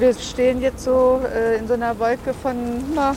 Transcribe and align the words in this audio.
Wir 0.00 0.14
stehen 0.14 0.62
jetzt 0.62 0.82
so 0.82 1.20
äh, 1.30 1.58
in 1.58 1.68
so 1.68 1.74
einer 1.74 1.98
Wolke 1.98 2.32
von 2.32 2.56
na, 2.94 3.14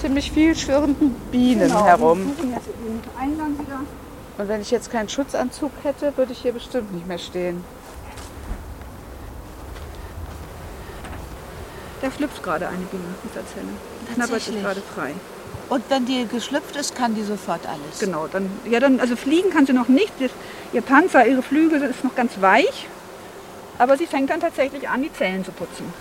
ziemlich 0.00 0.32
viel 0.32 0.56
schwirrenden 0.56 1.10
Bienen 1.30 1.68
Genau, 1.68 1.84
herum. 1.84 2.32
wir 2.38 2.54
jetzt 2.54 2.66
den 2.68 3.02
Eingang 3.20 3.58
wieder. 3.58 3.80
Und 4.38 4.48
wenn 4.48 4.62
ich 4.62 4.70
jetzt 4.70 4.90
keinen 4.90 5.10
Schutzanzug 5.10 5.70
hätte, 5.82 6.16
würde 6.16 6.32
ich 6.32 6.38
hier 6.38 6.52
bestimmt 6.52 6.90
nicht 6.94 7.06
mehr 7.06 7.18
stehen. 7.18 7.62
Da 12.00 12.10
schlüpft 12.10 12.42
gerade 12.42 12.66
eine 12.68 12.84
Biene 12.86 13.04
aus 13.04 13.20
dieser 13.30 13.46
Zelle. 13.46 13.66
Die 14.08 14.14
knabbert 14.14 14.36
ist 14.38 14.46
Tatsächlich? 14.46 14.62
gerade 14.64 14.80
frei. 14.94 15.12
Und 15.68 15.84
wenn 15.90 16.06
die 16.06 16.26
geschlüpft 16.26 16.76
ist, 16.76 16.94
kann 16.96 17.14
die 17.14 17.24
sofort 17.24 17.66
alles. 17.66 17.98
Genau, 17.98 18.26
dann, 18.26 18.50
ja, 18.64 18.80
dann, 18.80 19.00
also 19.00 19.16
fliegen 19.16 19.50
kann 19.50 19.66
sie 19.66 19.74
noch 19.74 19.88
nicht. 19.88 20.12
Das, 20.18 20.30
ihr 20.72 20.82
Panzer, 20.82 21.26
ihre 21.26 21.42
Flügel 21.42 21.82
ist 21.82 22.04
noch 22.04 22.14
ganz 22.14 22.40
weich. 22.40 22.86
Aber 23.78 23.98
sie 23.98 24.06
fängt 24.06 24.30
dann 24.30 24.40
tatsächlich 24.40 24.88
an, 24.88 25.02
die 25.02 25.12
Zellen 25.12 25.44
zu 25.44 25.52
putzen. 25.52 25.92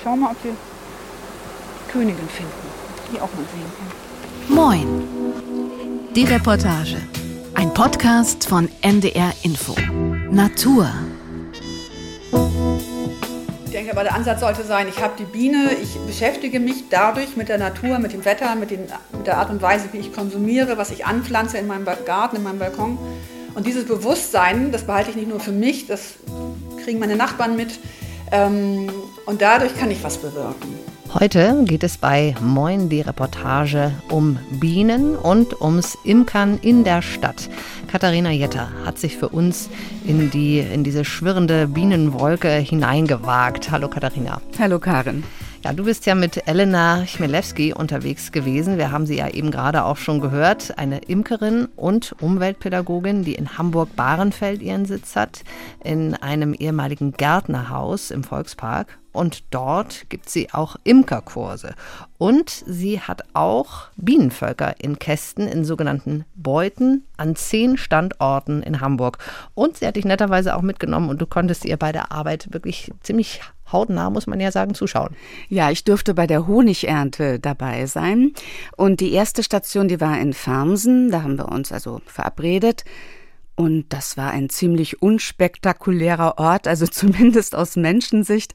Ich 0.00 0.04
schau 0.04 0.16
mal, 0.16 0.30
ob 0.30 0.44
wir 0.44 0.52
die 0.52 1.92
Königin 1.92 2.28
finden. 2.30 2.52
Die 3.12 3.20
auch 3.20 3.28
mal 3.34 3.44
sehen 3.52 3.70
kann. 3.76 4.56
Moin. 4.56 6.08
Die 6.16 6.24
Reportage. 6.24 6.96
Ein 7.52 7.74
Podcast 7.74 8.48
von 8.48 8.70
NDR 8.80 9.30
Info. 9.42 9.74
Natur. 10.30 10.90
Ich 13.66 13.70
denke 13.72 13.92
aber, 13.92 14.04
der 14.04 14.14
Ansatz 14.14 14.40
sollte 14.40 14.64
sein, 14.64 14.88
ich 14.88 15.02
habe 15.02 15.12
die 15.18 15.24
Biene, 15.24 15.72
ich 15.82 15.94
beschäftige 16.06 16.60
mich 16.60 16.88
dadurch 16.88 17.36
mit 17.36 17.50
der 17.50 17.58
Natur, 17.58 17.98
mit 17.98 18.14
dem 18.14 18.24
Wetter, 18.24 18.54
mit, 18.54 18.70
den, 18.70 18.86
mit 19.12 19.26
der 19.26 19.36
Art 19.36 19.50
und 19.50 19.60
Weise, 19.60 19.90
wie 19.92 19.98
ich 19.98 20.14
konsumiere, 20.14 20.78
was 20.78 20.90
ich 20.92 21.04
anpflanze 21.04 21.58
in 21.58 21.66
meinem 21.66 21.84
Garten, 22.06 22.36
in 22.36 22.42
meinem 22.42 22.58
Balkon. 22.58 22.96
Und 23.54 23.66
dieses 23.66 23.84
Bewusstsein, 23.84 24.72
das 24.72 24.84
behalte 24.84 25.10
ich 25.10 25.16
nicht 25.16 25.28
nur 25.28 25.40
für 25.40 25.52
mich, 25.52 25.86
das 25.86 26.14
kriegen 26.82 27.00
meine 27.00 27.16
Nachbarn 27.16 27.54
mit. 27.54 27.78
Ähm, 28.32 28.88
und 29.26 29.40
dadurch 29.42 29.76
kann 29.76 29.90
ich 29.90 30.02
was 30.02 30.18
bewirken. 30.18 30.78
Heute 31.12 31.64
geht 31.64 31.82
es 31.82 31.98
bei 31.98 32.36
Moin 32.40 32.88
die 32.88 33.00
Reportage 33.00 33.90
um 34.10 34.38
Bienen 34.60 35.16
und 35.16 35.60
ums 35.60 35.98
Imkern 36.04 36.58
in 36.62 36.84
der 36.84 37.02
Stadt. 37.02 37.50
Katharina 37.90 38.30
Jetter 38.30 38.68
hat 38.84 38.98
sich 38.98 39.16
für 39.16 39.28
uns 39.28 39.68
in, 40.06 40.30
die, 40.30 40.60
in 40.60 40.84
diese 40.84 41.04
schwirrende 41.04 41.66
Bienenwolke 41.66 42.50
hineingewagt. 42.50 43.72
Hallo 43.72 43.88
Katharina. 43.88 44.40
Hallo 44.56 44.78
Karin. 44.78 45.24
Ja, 45.62 45.74
du 45.74 45.84
bist 45.84 46.06
ja 46.06 46.14
mit 46.14 46.48
Elena 46.48 47.04
Chmielewski 47.04 47.74
unterwegs 47.74 48.32
gewesen. 48.32 48.78
Wir 48.78 48.92
haben 48.92 49.04
sie 49.04 49.18
ja 49.18 49.28
eben 49.28 49.50
gerade 49.50 49.84
auch 49.84 49.98
schon 49.98 50.18
gehört. 50.18 50.78
Eine 50.78 51.00
Imkerin 51.00 51.68
und 51.76 52.16
Umweltpädagogin, 52.18 53.24
die 53.24 53.34
in 53.34 53.58
Hamburg-Bahrenfeld 53.58 54.62
ihren 54.62 54.86
Sitz 54.86 55.16
hat, 55.16 55.42
in 55.84 56.14
einem 56.14 56.54
ehemaligen 56.54 57.12
Gärtnerhaus 57.12 58.10
im 58.10 58.24
Volkspark. 58.24 58.98
Und 59.12 59.52
dort 59.52 60.08
gibt 60.08 60.30
sie 60.30 60.48
auch 60.52 60.76
Imkerkurse. 60.84 61.74
Und 62.16 62.48
sie 62.48 63.00
hat 63.00 63.24
auch 63.34 63.88
Bienenvölker 63.96 64.76
in 64.78 64.98
Kästen 64.98 65.46
in 65.46 65.66
sogenannten 65.66 66.24
Beuten 66.36 67.04
an 67.18 67.36
zehn 67.36 67.76
Standorten 67.76 68.62
in 68.62 68.80
Hamburg. 68.80 69.18
Und 69.54 69.76
sie 69.76 69.86
hat 69.86 69.96
dich 69.96 70.04
netterweise 70.04 70.56
auch 70.56 70.62
mitgenommen 70.62 71.10
und 71.10 71.20
du 71.20 71.26
konntest 71.26 71.64
ihr 71.66 71.76
bei 71.76 71.92
der 71.92 72.12
Arbeit 72.12 72.52
wirklich 72.52 72.92
ziemlich 73.02 73.42
hautnah, 73.72 74.10
muss 74.10 74.26
man 74.26 74.40
ja 74.40 74.52
sagen, 74.52 74.74
zuschauen. 74.74 75.16
Ja, 75.48 75.70
ich 75.70 75.84
durfte 75.84 76.14
bei 76.14 76.26
der 76.26 76.46
Honigernte 76.46 77.38
dabei 77.38 77.86
sein. 77.86 78.32
Und 78.76 79.00
die 79.00 79.12
erste 79.12 79.42
Station, 79.42 79.88
die 79.88 80.00
war 80.00 80.18
in 80.18 80.32
Farmsen. 80.32 81.10
Da 81.10 81.22
haben 81.22 81.38
wir 81.38 81.48
uns 81.48 81.72
also 81.72 82.00
verabredet. 82.06 82.84
Und 83.60 83.90
das 83.90 84.16
war 84.16 84.30
ein 84.30 84.48
ziemlich 84.48 85.02
unspektakulärer 85.02 86.38
Ort, 86.38 86.66
also 86.66 86.86
zumindest 86.90 87.54
aus 87.54 87.76
Menschensicht. 87.76 88.54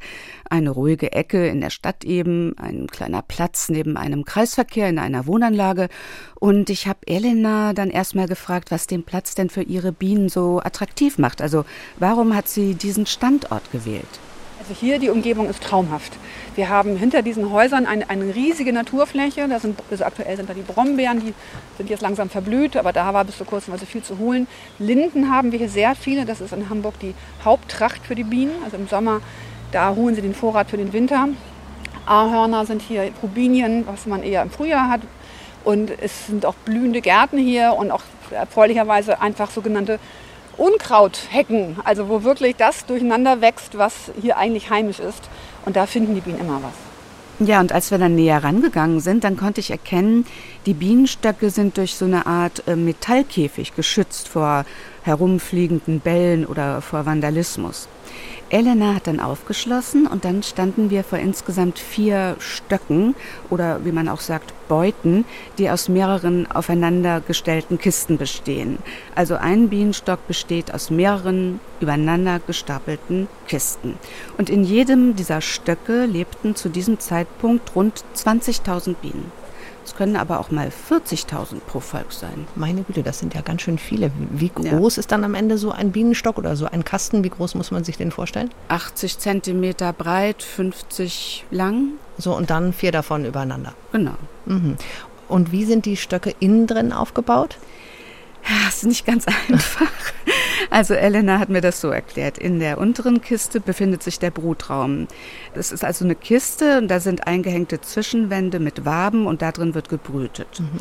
Eine 0.49 0.71
ruhige 0.71 1.11
Ecke 1.11 1.47
in 1.47 1.61
der 1.61 1.69
Stadt 1.69 2.03
eben, 2.03 2.57
ein 2.57 2.87
kleiner 2.87 3.21
Platz 3.21 3.69
neben 3.69 3.97
einem 3.97 4.25
Kreisverkehr 4.25 4.89
in 4.89 4.97
einer 4.97 5.27
Wohnanlage. 5.27 5.89
Und 6.39 6.71
ich 6.71 6.87
habe 6.87 7.05
Elena 7.05 7.73
dann 7.73 7.91
erstmal 7.91 8.27
gefragt, 8.27 8.71
was 8.71 8.87
den 8.87 9.03
Platz 9.03 9.35
denn 9.35 9.51
für 9.51 9.61
ihre 9.61 9.91
Bienen 9.91 10.27
so 10.27 10.59
attraktiv 10.59 11.19
macht. 11.19 11.39
Also 11.39 11.65
warum 11.99 12.35
hat 12.35 12.47
sie 12.47 12.73
diesen 12.73 13.05
Standort 13.05 13.71
gewählt? 13.71 14.09
Also 14.67 14.79
hier, 14.79 14.97
die 14.97 15.11
Umgebung 15.11 15.47
ist 15.47 15.61
traumhaft. 15.61 16.13
Wir 16.55 16.69
haben 16.69 16.97
hinter 16.97 17.21
diesen 17.21 17.51
Häusern 17.51 17.85
eine, 17.85 18.09
eine 18.09 18.33
riesige 18.33 18.73
Naturfläche. 18.73 19.47
Da 19.47 19.59
sind, 19.59 19.79
also 19.91 20.03
aktuell 20.05 20.35
sind 20.37 20.49
da 20.49 20.55
die 20.55 20.63
Brombeeren, 20.63 21.19
die 21.19 21.35
sind 21.77 21.87
jetzt 21.87 22.01
langsam 22.01 22.31
verblüht, 22.31 22.75
aber 22.75 22.91
da 22.91 23.13
war 23.13 23.25
bis 23.25 23.35
vor 23.35 23.45
kurzem 23.45 23.73
also 23.73 23.85
viel 23.85 24.01
zu 24.01 24.17
holen. 24.17 24.47
Linden 24.79 25.29
haben 25.31 25.51
wir 25.51 25.59
hier 25.59 25.69
sehr 25.69 25.93
viele. 25.93 26.25
Das 26.25 26.41
ist 26.41 26.51
in 26.51 26.67
Hamburg 26.67 26.97
die 26.99 27.13
Haupttracht 27.43 28.03
für 28.07 28.15
die 28.15 28.23
Bienen. 28.23 28.53
Also 28.63 28.77
im 28.77 28.87
Sommer, 28.87 29.21
da 29.71 29.93
holen 29.93 30.15
sie 30.15 30.23
den 30.23 30.33
Vorrat 30.33 30.71
für 30.71 30.77
den 30.77 30.93
Winter. 30.93 31.29
Ahorner 32.07 32.65
sind 32.65 32.81
hier, 32.81 33.11
Rubinien, 33.21 33.85
was 33.85 34.07
man 34.07 34.23
eher 34.23 34.41
im 34.41 34.49
Frühjahr 34.49 34.89
hat. 34.89 35.01
Und 35.63 35.91
es 36.01 36.25
sind 36.25 36.43
auch 36.43 36.55
blühende 36.55 37.01
Gärten 37.01 37.37
hier 37.37 37.75
und 37.77 37.91
auch 37.91 38.01
erfreulicherweise 38.31 39.21
einfach 39.21 39.51
sogenannte 39.51 39.99
Unkrauthecken, 40.57 41.77
also 41.83 42.09
wo 42.09 42.23
wirklich 42.23 42.55
das 42.55 42.85
durcheinander 42.85 43.41
wächst, 43.41 43.77
was 43.77 44.11
hier 44.21 44.37
eigentlich 44.37 44.69
heimisch 44.69 44.99
ist. 44.99 45.29
Und 45.65 45.75
da 45.75 45.85
finden 45.85 46.15
die 46.15 46.21
Bienen 46.21 46.39
immer 46.39 46.61
was. 46.61 47.47
Ja, 47.47 47.59
und 47.59 47.73
als 47.73 47.91
wir 47.91 47.97
dann 47.97 48.15
näher 48.15 48.43
rangegangen 48.43 49.01
sind, 49.01 49.25
dann 49.25 49.35
konnte 49.35 49.59
ich 49.59 49.69
erkennen, 49.69 50.25
die 50.65 50.73
Bienenstöcke 50.73 51.49
sind 51.49 51.75
durch 51.77 51.95
so 51.95 52.05
eine 52.05 52.25
Art 52.25 52.63
äh, 52.65 52.77
Metallkäfig 52.77 53.75
geschützt 53.75 54.29
vor 54.29 54.65
herumfliegenden 55.05 55.99
Bällen 55.99 56.45
oder 56.45 56.81
vor 56.81 57.05
Vandalismus. 57.05 57.87
Elena 58.49 58.93
hat 58.93 59.07
dann 59.07 59.19
aufgeschlossen 59.19 60.05
und 60.05 60.23
dann 60.23 60.43
standen 60.43 60.91
wir 60.91 61.03
vor 61.03 61.17
insgesamt 61.17 61.79
vier 61.79 62.35
Stöcken 62.39 63.15
oder 63.49 63.83
wie 63.83 63.91
man 63.91 64.07
auch 64.07 64.19
sagt 64.19 64.53
Beuten, 64.67 65.25
die 65.57 65.69
aus 65.69 65.89
mehreren 65.89 66.49
aufeinander 66.51 67.21
gestellten 67.21 67.79
Kisten 67.79 68.17
bestehen. 68.17 68.77
Also 69.15 69.35
ein 69.35 69.69
Bienenstock 69.69 70.27
besteht 70.27 70.73
aus 70.73 70.91
mehreren 70.91 71.59
übereinander 71.79 72.39
gestapelten 72.39 73.27
Kisten. 73.47 73.95
Und 74.37 74.49
in 74.49 74.63
jedem 74.63 75.15
dieser 75.15 75.41
Stöcke 75.41 76.05
lebten 76.05 76.55
zu 76.55 76.69
diesem 76.69 76.99
Zeitpunkt 76.99 77.75
rund 77.75 78.05
20.000 78.15 78.95
Bienen. 78.95 79.31
Es 79.85 79.95
können 79.95 80.15
aber 80.15 80.39
auch 80.39 80.49
mal 80.49 80.69
40.000 80.69 81.59
pro 81.67 81.79
Volk 81.79 82.11
sein. 82.11 82.47
Meine 82.55 82.81
Güte, 82.81 83.03
das 83.03 83.19
sind 83.19 83.35
ja 83.35 83.41
ganz 83.41 83.61
schön 83.61 83.77
viele. 83.77 84.11
Wie 84.31 84.49
groß 84.49 84.95
ja. 84.95 84.99
ist 84.99 85.11
dann 85.11 85.23
am 85.23 85.35
Ende 85.35 85.59
so 85.59 85.71
ein 85.71 85.91
Bienenstock 85.91 86.39
oder 86.39 86.55
so 86.55 86.65
ein 86.65 86.83
Kasten? 86.83 87.23
Wie 87.23 87.29
groß 87.29 87.53
muss 87.53 87.69
man 87.69 87.83
sich 87.83 87.95
den 87.95 88.11
vorstellen? 88.11 88.49
80 88.69 89.19
Zentimeter 89.19 89.93
breit, 89.93 90.41
50 90.41 91.45
lang. 91.51 91.91
So, 92.17 92.35
und 92.35 92.49
dann 92.49 92.73
vier 92.73 92.91
davon 92.91 93.25
übereinander. 93.25 93.73
Genau. 93.91 94.15
Mhm. 94.45 94.75
Und 95.27 95.51
wie 95.51 95.65
sind 95.65 95.85
die 95.85 95.97
Stöcke 95.97 96.33
innen 96.39 96.65
drin 96.65 96.91
aufgebaut? 96.91 97.57
Ja, 98.47 98.67
ist 98.69 98.85
nicht 98.85 99.05
ganz 99.05 99.25
einfach. 99.49 99.91
Also 100.69 100.93
Elena 100.93 101.39
hat 101.39 101.49
mir 101.49 101.61
das 101.61 101.81
so 101.81 101.89
erklärt. 101.89 102.37
In 102.37 102.59
der 102.59 102.77
unteren 102.77 103.21
Kiste 103.21 103.59
befindet 103.59 104.03
sich 104.03 104.19
der 104.19 104.31
Brutraum. 104.31 105.07
Es 105.53 105.71
ist 105.71 105.83
also 105.83 106.05
eine 106.05 106.15
Kiste 106.15 106.77
und 106.77 106.87
da 106.89 106.99
sind 106.99 107.27
eingehängte 107.27 107.81
Zwischenwände 107.81 108.59
mit 108.59 108.85
Waben 108.85 109.25
und 109.27 109.41
da 109.41 109.51
drin 109.51 109.73
wird 109.73 109.89
gebrütet. 109.89 110.59
Mhm. 110.59 110.79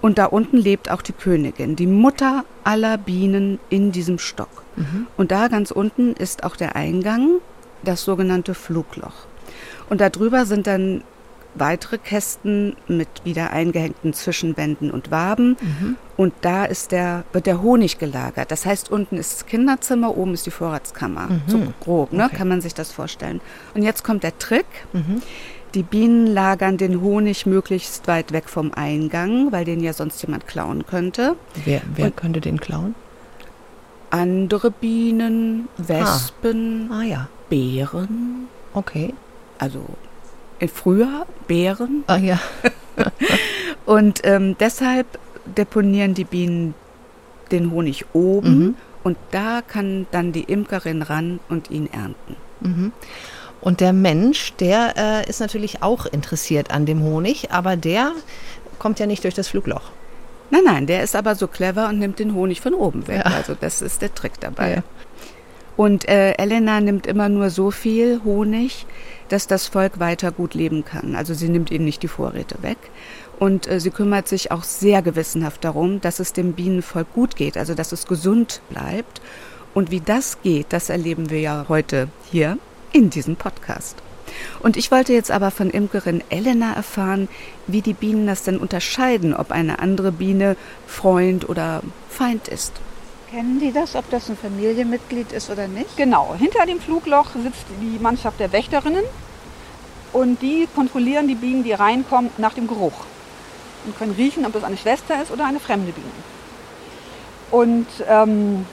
Und 0.00 0.18
da 0.18 0.26
unten 0.26 0.56
lebt 0.56 0.90
auch 0.90 1.00
die 1.00 1.12
Königin, 1.12 1.76
die 1.76 1.86
Mutter 1.86 2.44
aller 2.64 2.98
Bienen 2.98 3.60
in 3.68 3.92
diesem 3.92 4.18
Stock. 4.18 4.64
Mhm. 4.76 5.06
Und 5.16 5.30
da 5.30 5.48
ganz 5.48 5.70
unten 5.70 6.12
ist 6.14 6.42
auch 6.44 6.56
der 6.56 6.74
Eingang, 6.74 7.38
das 7.84 8.02
sogenannte 8.02 8.54
Flugloch. 8.54 9.26
Und 9.88 10.00
darüber 10.00 10.44
sind 10.44 10.66
dann 10.66 11.04
weitere 11.54 11.98
Kästen 11.98 12.76
mit 12.88 13.08
wieder 13.24 13.50
eingehängten 13.50 14.12
Zwischenwänden 14.12 14.90
und 14.90 15.10
Waben. 15.10 15.56
Mhm. 15.60 15.96
Und 16.16 16.34
da 16.42 16.64
ist 16.64 16.92
der, 16.92 17.24
wird 17.32 17.46
der 17.46 17.62
Honig 17.62 17.98
gelagert. 17.98 18.50
Das 18.50 18.66
heißt, 18.66 18.90
unten 18.90 19.16
ist 19.16 19.32
das 19.34 19.46
Kinderzimmer, 19.46 20.16
oben 20.16 20.34
ist 20.34 20.46
die 20.46 20.50
Vorratskammer. 20.50 21.28
Mhm. 21.28 21.42
So 21.46 21.58
grob, 21.80 22.12
ne? 22.12 22.26
Okay. 22.26 22.36
kann 22.36 22.48
man 22.48 22.60
sich 22.60 22.74
das 22.74 22.92
vorstellen. 22.92 23.40
Und 23.74 23.82
jetzt 23.82 24.04
kommt 24.04 24.22
der 24.22 24.38
Trick. 24.38 24.66
Mhm. 24.92 25.22
Die 25.74 25.82
Bienen 25.82 26.26
lagern 26.26 26.76
den 26.76 27.00
Honig 27.00 27.46
möglichst 27.46 28.06
weit 28.06 28.32
weg 28.32 28.50
vom 28.50 28.72
Eingang, 28.74 29.52
weil 29.52 29.64
den 29.64 29.80
ja 29.80 29.94
sonst 29.94 30.20
jemand 30.22 30.46
klauen 30.46 30.86
könnte. 30.86 31.34
Wer, 31.64 31.80
wer 31.94 32.10
könnte 32.10 32.42
den 32.42 32.60
klauen? 32.60 32.94
Andere 34.10 34.70
Bienen, 34.70 35.68
Wespen, 35.78 36.90
ah. 36.92 36.98
Ah, 36.98 37.02
ja. 37.02 37.28
Beeren. 37.48 38.48
Okay. 38.74 39.14
Also 39.58 39.80
im 40.62 40.68
Frühjahr 40.68 41.26
Beeren. 41.48 42.04
Ah 42.06 42.16
ja. 42.16 42.38
und 43.84 44.20
ähm, 44.22 44.56
deshalb 44.58 45.06
deponieren 45.44 46.14
die 46.14 46.24
Bienen 46.24 46.74
den 47.50 47.70
Honig 47.72 48.06
oben 48.12 48.58
mhm. 48.58 48.74
und 49.02 49.18
da 49.32 49.60
kann 49.60 50.06
dann 50.12 50.32
die 50.32 50.44
Imkerin 50.44 51.02
ran 51.02 51.40
und 51.48 51.70
ihn 51.70 51.88
ernten. 51.92 52.36
Mhm. 52.60 52.92
Und 53.60 53.80
der 53.80 53.92
Mensch, 53.92 54.54
der 54.54 54.94
äh, 54.96 55.28
ist 55.28 55.40
natürlich 55.40 55.82
auch 55.82 56.06
interessiert 56.06 56.70
an 56.70 56.86
dem 56.86 57.02
Honig, 57.02 57.50
aber 57.50 57.76
der 57.76 58.12
kommt 58.78 59.00
ja 59.00 59.06
nicht 59.06 59.24
durch 59.24 59.34
das 59.34 59.48
Flugloch. 59.48 59.90
Nein, 60.50 60.62
nein, 60.64 60.86
der 60.86 61.02
ist 61.02 61.16
aber 61.16 61.34
so 61.34 61.48
clever 61.48 61.88
und 61.88 61.98
nimmt 61.98 62.18
den 62.18 62.34
Honig 62.34 62.60
von 62.60 62.74
oben 62.74 63.08
weg. 63.08 63.22
Ja. 63.24 63.32
Also 63.32 63.56
das 63.58 63.82
ist 63.82 64.00
der 64.00 64.14
Trick 64.14 64.38
dabei. 64.40 64.76
Ja. 64.76 64.82
Und 65.76 66.08
äh, 66.08 66.32
Elena 66.32 66.80
nimmt 66.80 67.06
immer 67.06 67.28
nur 67.28 67.50
so 67.50 67.70
viel 67.70 68.20
Honig, 68.24 68.86
dass 69.32 69.46
das 69.46 69.66
Volk 69.66 69.98
weiter 69.98 70.30
gut 70.30 70.52
leben 70.52 70.84
kann. 70.84 71.16
Also 71.16 71.32
sie 71.32 71.48
nimmt 71.48 71.70
ihnen 71.70 71.86
nicht 71.86 72.02
die 72.02 72.08
Vorräte 72.08 72.62
weg. 72.62 72.76
Und 73.38 73.66
äh, 73.66 73.80
sie 73.80 73.90
kümmert 73.90 74.28
sich 74.28 74.52
auch 74.52 74.62
sehr 74.62 75.00
gewissenhaft 75.00 75.64
darum, 75.64 76.00
dass 76.02 76.20
es 76.20 76.34
dem 76.34 76.52
Bienenvolk 76.52 77.12
gut 77.14 77.34
geht, 77.34 77.56
also 77.56 77.74
dass 77.74 77.92
es 77.92 78.06
gesund 78.06 78.60
bleibt. 78.68 79.22
Und 79.74 79.90
wie 79.90 80.00
das 80.00 80.42
geht, 80.42 80.66
das 80.68 80.90
erleben 80.90 81.30
wir 81.30 81.40
ja 81.40 81.64
heute 81.68 82.08
hier 82.30 82.58
in 82.92 83.08
diesem 83.08 83.36
Podcast. 83.36 83.96
Und 84.60 84.76
ich 84.76 84.90
wollte 84.90 85.14
jetzt 85.14 85.30
aber 85.30 85.50
von 85.50 85.70
Imkerin 85.70 86.22
Elena 86.28 86.74
erfahren, 86.74 87.28
wie 87.66 87.80
die 87.80 87.94
Bienen 87.94 88.26
das 88.26 88.42
denn 88.42 88.58
unterscheiden, 88.58 89.34
ob 89.34 89.50
eine 89.50 89.78
andere 89.78 90.12
Biene 90.12 90.56
Freund 90.86 91.48
oder 91.48 91.82
Feind 92.10 92.48
ist. 92.48 92.72
Kennen 93.30 93.60
die 93.60 93.72
das, 93.72 93.96
ob 93.96 94.08
das 94.10 94.28
ein 94.28 94.36
Familienmitglied 94.36 95.32
ist 95.32 95.48
oder 95.48 95.66
nicht? 95.68 95.96
Genau, 95.96 96.34
hinter 96.38 96.66
dem 96.66 96.80
Flugloch 96.80 97.30
sitzt 97.30 97.64
die 97.80 97.98
Mannschaft 97.98 98.38
der 98.40 98.52
Wächterinnen 98.52 99.04
und 100.12 100.40
die 100.42 100.68
kontrollieren 100.74 101.28
die 101.28 101.34
Bienen, 101.34 101.64
die 101.64 101.72
reinkommen, 101.72 102.30
nach 102.38 102.54
dem 102.54 102.66
Geruch 102.68 103.04
und 103.84 103.98
können 103.98 104.12
riechen, 104.12 104.44
ob 104.46 104.52
das 104.52 104.64
eine 104.64 104.76
Schwester 104.76 105.20
ist 105.22 105.30
oder 105.30 105.46
eine 105.46 105.60
fremde 105.60 105.92
Biene. 105.92 106.06
Und, 107.50 107.86
ähm, 108.08 108.66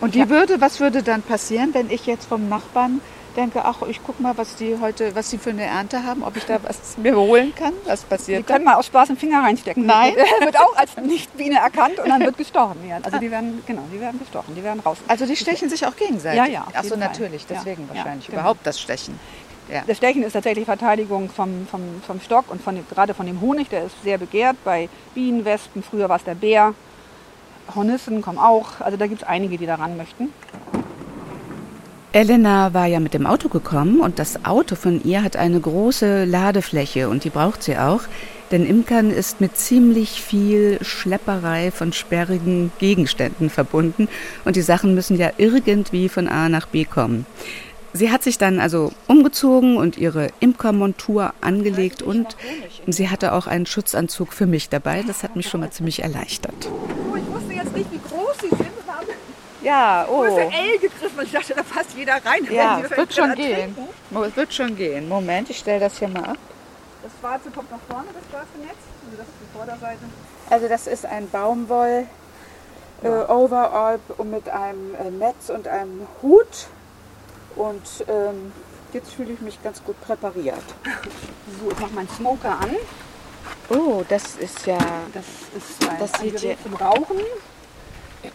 Und 0.00 0.14
die 0.16 0.28
würde, 0.28 0.60
was 0.60 0.80
würde 0.80 1.02
dann 1.02 1.22
passieren, 1.22 1.72
wenn 1.74 1.88
ich 1.88 2.06
jetzt 2.06 2.26
vom 2.26 2.48
Nachbarn 2.48 3.00
denke, 3.36 3.64
ach, 3.64 3.82
ich 3.88 4.00
guck 4.04 4.20
mal, 4.20 4.36
was 4.36 4.56
die 4.56 4.76
heute, 4.80 5.14
was 5.14 5.30
sie 5.30 5.38
für 5.38 5.50
eine 5.50 5.64
Ernte 5.64 6.04
haben, 6.04 6.22
ob 6.22 6.36
ich 6.36 6.44
da 6.44 6.58
was 6.62 6.98
mir 6.98 7.16
holen 7.16 7.54
kann? 7.54 7.72
Was 7.86 8.00
die 8.02 8.06
passiert 8.06 8.46
können 8.46 8.64
mal 8.64 8.74
aus 8.74 8.86
Spaß 8.86 9.08
einen 9.10 9.18
Finger 9.18 9.42
reinstecken. 9.42 9.86
Nein. 9.86 10.14
Wird 10.40 10.58
auch 10.58 10.76
als 10.76 10.96
Nicht-Biene 10.96 11.56
erkannt 11.56 11.98
und 11.98 12.08
dann 12.08 12.20
wird 12.20 12.36
gestochen. 12.36 12.76
Also 13.02 13.18
die 13.18 13.30
werden, 13.30 13.62
genau, 13.66 13.82
die 13.92 14.00
werden 14.00 14.18
gestochen, 14.18 14.54
die 14.54 14.62
werden 14.62 14.80
raus. 14.80 14.98
Also 15.08 15.24
die 15.24 15.36
stechen 15.36 15.70
sich 15.70 15.86
auch 15.86 15.96
gegenseitig. 15.96 16.38
Ja, 16.38 16.46
ja, 16.46 16.66
Ach 16.74 16.84
so, 16.84 16.96
natürlich, 16.96 17.42
Ja, 17.48 17.56
deswegen 17.56 17.88
ja, 17.88 17.94
wahrscheinlich 17.94 18.26
genau. 18.26 18.40
überhaupt 18.40 18.66
das 18.66 18.80
Stechen. 18.80 19.18
Ja. 19.70 19.82
Das 19.86 19.96
Stechen 19.96 20.22
ist 20.22 20.32
tatsächlich 20.32 20.64
Verteidigung 20.64 21.30
vom, 21.30 21.66
vom, 21.70 21.80
vom 22.06 22.20
Stock 22.20 22.50
und 22.50 22.60
von 22.60 22.74
dem, 22.74 22.84
gerade 22.88 23.14
von 23.14 23.26
dem 23.26 23.40
Honig, 23.40 23.68
der 23.68 23.84
ist 23.84 24.02
sehr 24.02 24.18
begehrt 24.18 24.56
bei 24.64 24.88
Bienen, 25.14 25.44
Wespen, 25.44 25.82
früher 25.82 26.08
war 26.08 26.16
es 26.16 26.24
der 26.24 26.34
Bär. 26.34 26.74
Hornissen 27.74 28.22
kommen 28.22 28.38
auch, 28.38 28.80
also 28.80 28.96
da 28.96 29.06
gibt 29.06 29.22
es 29.22 29.28
einige, 29.28 29.56
die 29.56 29.66
daran 29.66 29.96
möchten. 29.96 30.28
Elena 32.14 32.74
war 32.74 32.84
ja 32.84 33.00
mit 33.00 33.14
dem 33.14 33.26
Auto 33.26 33.48
gekommen 33.48 34.00
und 34.00 34.18
das 34.18 34.44
Auto 34.44 34.74
von 34.74 35.02
ihr 35.02 35.22
hat 35.22 35.36
eine 35.36 35.58
große 35.58 36.26
Ladefläche 36.26 37.08
und 37.08 37.24
die 37.24 37.30
braucht 37.30 37.62
sie 37.62 37.78
auch, 37.78 38.02
denn 38.50 38.66
Imkern 38.66 39.10
ist 39.10 39.40
mit 39.40 39.56
ziemlich 39.56 40.20
viel 40.20 40.78
Schlepperei 40.82 41.70
von 41.70 41.94
sperrigen 41.94 42.70
Gegenständen 42.78 43.48
verbunden 43.48 44.08
und 44.44 44.56
die 44.56 44.60
Sachen 44.62 44.94
müssen 44.94 45.16
ja 45.16 45.30
irgendwie 45.38 46.10
von 46.10 46.28
A 46.28 46.50
nach 46.50 46.66
B 46.66 46.84
kommen. 46.84 47.24
Sie 47.92 48.10
hat 48.10 48.22
sich 48.22 48.38
dann 48.38 48.58
also 48.58 48.92
umgezogen 49.06 49.76
und 49.76 49.98
ihre 49.98 50.28
Imkermontur 50.40 51.34
angelegt 51.40 52.02
und 52.02 52.36
sie 52.86 53.08
hatte 53.10 53.32
auch 53.32 53.46
einen 53.46 53.66
Schutzanzug 53.66 54.32
für 54.32 54.46
mich 54.46 54.68
dabei. 54.68 55.02
Das 55.06 55.22
hat 55.22 55.36
mich 55.36 55.48
schon 55.48 55.60
mal 55.60 55.70
ziemlich 55.70 56.02
erleichtert. 56.02 56.54
Oh, 56.70 57.16
ich 57.16 57.26
wusste 57.26 57.52
jetzt 57.52 57.76
nicht, 57.76 57.92
wie 57.92 57.98
groß 57.98 58.36
sie 58.40 58.48
sind 58.48 58.70
Ja, 59.62 60.06
oh. 60.10 60.22
Größe 60.22 60.40
L 60.40 60.78
gegriffen 60.80 61.18
und 61.18 61.24
ich 61.24 61.32
dachte, 61.32 61.54
da 61.54 61.62
passt 61.62 61.94
jeder 61.96 62.14
rein. 62.14 62.46
Ja, 62.50 62.80
es 62.82 62.96
wird 62.96 63.14
schon 63.14 63.34
gehen. 63.34 63.76
Es 64.26 64.36
wird 64.36 64.54
schon 64.54 64.76
gehen. 64.76 65.08
Moment, 65.08 65.50
ich 65.50 65.58
stelle 65.58 65.80
das 65.80 65.98
hier 65.98 66.08
mal 66.08 66.24
ab. 66.24 66.38
Das 67.02 67.12
Schwarze 67.20 67.50
kommt 67.50 67.70
nach 67.70 67.80
vorne, 67.88 68.08
das 68.14 68.22
schwarze 68.30 68.58
Netz. 68.58 68.78
Also 69.04 69.16
das 69.18 69.26
ist 69.26 69.34
die 69.40 69.56
Vorderseite. 69.56 70.00
Also 70.48 70.68
das 70.68 70.86
ist 70.86 71.04
ein 71.04 71.28
Baumwoll 71.28 72.06
äh, 73.02 73.08
Overall 73.08 73.98
mit 74.24 74.48
einem 74.48 74.94
äh, 74.94 75.10
Netz 75.10 75.50
und 75.50 75.68
einem 75.68 76.06
Hut. 76.22 76.68
Und 77.56 77.82
ähm, 78.08 78.52
jetzt 78.92 79.12
fühle 79.12 79.32
ich 79.32 79.40
mich 79.40 79.62
ganz 79.62 79.82
gut 79.84 80.00
präpariert. 80.00 80.62
So, 81.60 81.70
ich 81.70 81.78
mache 81.78 81.92
meinen 81.92 82.08
Smoker 82.08 82.58
an. 82.60 82.70
Oh, 83.68 84.02
das 84.08 84.36
ist 84.36 84.66
ja 84.66 84.78
Das 85.12 85.24
ist 85.56 85.88
ein, 85.88 85.96
Das 85.98 86.14
ein 86.20 86.30
Gerät 86.32 86.58
zum 86.62 86.74
Rauchen. 86.74 87.16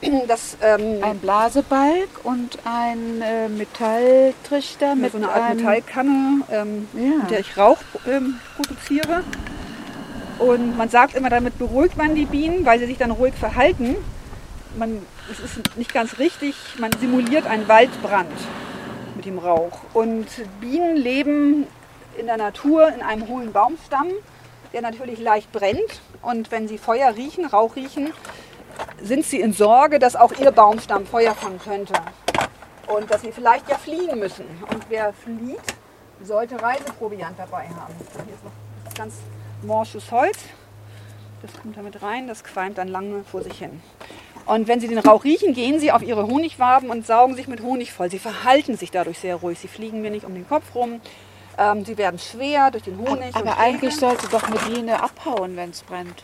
Das 0.28 0.58
ähm, 0.62 1.02
ein 1.02 1.18
Blasebalg 1.20 2.10
und 2.24 2.58
ein 2.66 3.22
äh, 3.22 3.48
Metalltrichter 3.48 4.96
mit 4.96 5.04
mit 5.04 5.12
so 5.14 5.18
einer 5.18 5.30
Art 5.32 5.44
einem 5.52 5.58
Metallkanne, 5.60 6.42
ähm, 6.52 6.88
Ja. 6.94 7.02
mit 7.22 7.32
der 7.32 7.40
ich 7.40 7.58
Rauch 7.58 7.78
ähm, 8.06 8.38
produziere. 8.58 9.24
Und 10.40 10.76
man 10.78 10.90
sagt 10.90 11.16
immer, 11.16 11.30
damit 11.30 11.58
beruhigt 11.58 11.96
man 11.96 12.16
die 12.16 12.26
Bienen, 12.26 12.66
weil 12.66 12.80
sie 12.80 12.86
sich 12.86 12.98
dann 12.98 13.12
ruhig 13.12 13.34
verhalten. 13.36 13.96
Man, 14.78 15.02
es 15.32 15.40
ist 15.40 15.78
nicht 15.78 15.94
ganz 15.94 16.20
richtig, 16.20 16.56
man 16.80 16.92
simuliert 17.00 17.48
einen 17.48 17.68
Waldbrand 17.70 18.28
mit 19.18 19.26
dem 19.26 19.40
Rauch. 19.40 19.80
Und 19.94 20.28
Bienen 20.62 20.96
leben 20.96 21.68
in 22.18 22.28
der 22.28 22.38
Natur 22.38 22.88
in 22.88 23.02
einem 23.02 23.28
hohlen 23.28 23.52
Baumstamm, 23.52 24.08
der 24.72 24.82
natürlich 24.82 25.20
leicht 25.20 25.52
brennt. 25.52 26.02
Und 26.22 26.52
wenn 26.52 26.68
sie 26.68 26.78
Feuer 26.78 27.16
riechen, 27.16 27.46
Rauch 27.46 27.76
riechen, 27.76 28.14
sind 29.02 29.26
sie 29.26 29.42
in 29.42 29.54
Sorge, 29.54 30.00
dass 30.00 30.16
auch 30.16 30.32
ihr 30.40 30.52
Baumstamm 30.52 31.06
Feuer 31.06 31.36
fangen 31.36 31.60
könnte. 31.60 31.94
Und 32.88 33.12
dass 33.12 33.22
sie 33.22 33.32
vielleicht 33.32 33.68
ja 33.70 33.78
fliehen 33.78 34.18
müssen. 34.18 34.46
Und 34.72 34.86
wer 34.90 35.12
flieht, 35.12 35.60
sollte 36.24 36.62
Reiseproviant 36.62 37.38
dabei 37.38 37.68
haben. 37.68 37.94
Hier 38.14 38.34
ist 38.34 38.44
noch 38.44 38.94
ganz 38.96 39.16
morsches 39.64 40.10
Holz. 40.12 40.38
Das 41.42 41.54
kommt 41.62 41.78
damit 41.78 42.02
rein, 42.02 42.28
das 42.28 42.44
qualmt 42.44 42.78
dann 42.78 42.88
lange 42.88 43.24
vor 43.24 43.44
sich 43.44 43.60
hin. 43.60 43.82
Und 44.48 44.70
wenn 44.70 44.80
sie 44.80 44.88
den 44.88 45.00
Rauch 45.00 45.26
riechen, 45.26 45.54
gehen 45.54 45.80
sie 45.80 45.92
auf 45.92 46.02
ihre 46.02 46.26
Honigwaben 46.26 46.90
und 46.90 47.06
saugen 47.06 47.36
sich 47.36 47.48
mit 47.48 47.62
Honig 47.62 47.92
voll. 47.92 48.10
Sie 48.10 48.20
verhalten 48.20 48.78
sich 48.78 48.92
dadurch 48.92 49.20
sehr 49.20 49.36
ruhig. 49.36 49.60
Sie 49.60 49.68
fliegen 49.68 50.02
mir 50.02 50.10
nicht 50.10 50.26
um 50.26 50.34
den 50.34 50.48
Kopf 50.48 50.74
rum. 50.74 51.02
Ähm, 51.58 51.84
sie 51.84 51.98
werden 51.98 52.18
schwer 52.18 52.72
durch 52.72 52.84
den 52.84 52.98
Honig. 52.98 53.36
Aber 53.36 53.58
eigentlich 53.58 53.96
sollte 53.96 54.28
doch 54.30 54.44
eine 54.44 54.56
Biene 54.56 55.04
abhauen, 55.04 55.58
wenn 55.58 55.72
es 55.72 55.82
brennt. 55.82 56.24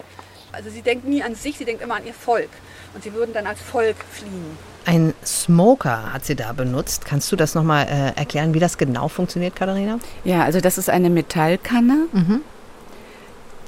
Also 0.54 0.70
sie 0.70 0.82
denkt 0.82 1.06
nie 1.06 1.22
an 1.22 1.36
sich, 1.36 1.58
sie 1.58 1.66
denkt 1.66 1.84
immer 1.84 1.96
an 1.96 2.06
ihr 2.06 2.14
Volk. 2.14 2.50
Und 2.94 3.04
sie 3.04 3.14
würden 3.14 3.34
dann 3.34 3.46
als 3.46 3.60
Volk 3.60 3.98
fliehen. 4.10 4.58
Ein 4.86 5.14
Smoker 5.26 6.14
hat 6.14 6.24
sie 6.24 6.36
da 6.36 6.54
benutzt. 6.54 7.06
Kannst 7.06 7.32
du 7.32 7.36
das 7.36 7.56
nochmal 7.56 7.88
äh, 7.88 8.20
erklären, 8.20 8.54
wie 8.54 8.60
das 8.60 8.78
genau 8.78 9.10
funktioniert, 9.10 9.56
Katharina? 9.56 10.00
Ja, 10.24 10.44
also 10.44 10.62
das 10.62 10.78
ist 10.78 10.90
eine 10.90 11.10
Metallkanne, 11.10 12.08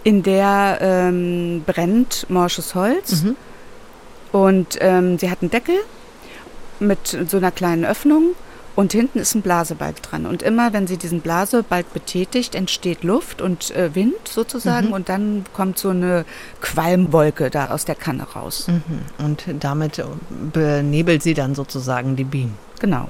in 0.03 0.23
der 0.23 0.77
ähm, 0.81 1.63
brennt 1.65 2.29
morsches 2.29 2.75
Holz. 2.75 3.23
Und 4.35 4.79
ähm, 4.81 5.17
sie 5.17 5.31
hat 5.31 5.41
einen 5.41 5.49
Deckel 5.49 5.75
mit 6.81 7.17
so 7.25 7.37
einer 7.37 7.51
kleinen 7.51 7.85
Öffnung 7.85 8.35
und 8.75 8.91
hinten 8.91 9.19
ist 9.19 9.33
ein 9.33 9.41
Blasebalg 9.41 10.03
dran. 10.03 10.25
Und 10.25 10.43
immer, 10.43 10.73
wenn 10.73 10.87
sie 10.87 10.97
diesen 10.97 11.21
Blasebalg 11.21 11.93
betätigt, 11.93 12.53
entsteht 12.53 13.05
Luft 13.05 13.41
und 13.41 13.73
äh, 13.73 13.95
Wind 13.95 14.27
sozusagen 14.27 14.91
und 14.91 15.07
dann 15.07 15.45
kommt 15.53 15.79
so 15.79 15.91
eine 15.91 16.25
Qualmwolke 16.59 17.49
da 17.49 17.67
aus 17.67 17.85
der 17.85 17.95
Kanne 17.95 18.23
raus. 18.23 18.67
Und 19.19 19.45
damit 19.61 19.99
äh, 19.99 20.03
benebelt 20.51 21.23
sie 21.23 21.33
dann 21.33 21.55
sozusagen 21.55 22.17
die 22.17 22.25
Bienen. 22.25 22.57
Genau. 22.81 23.09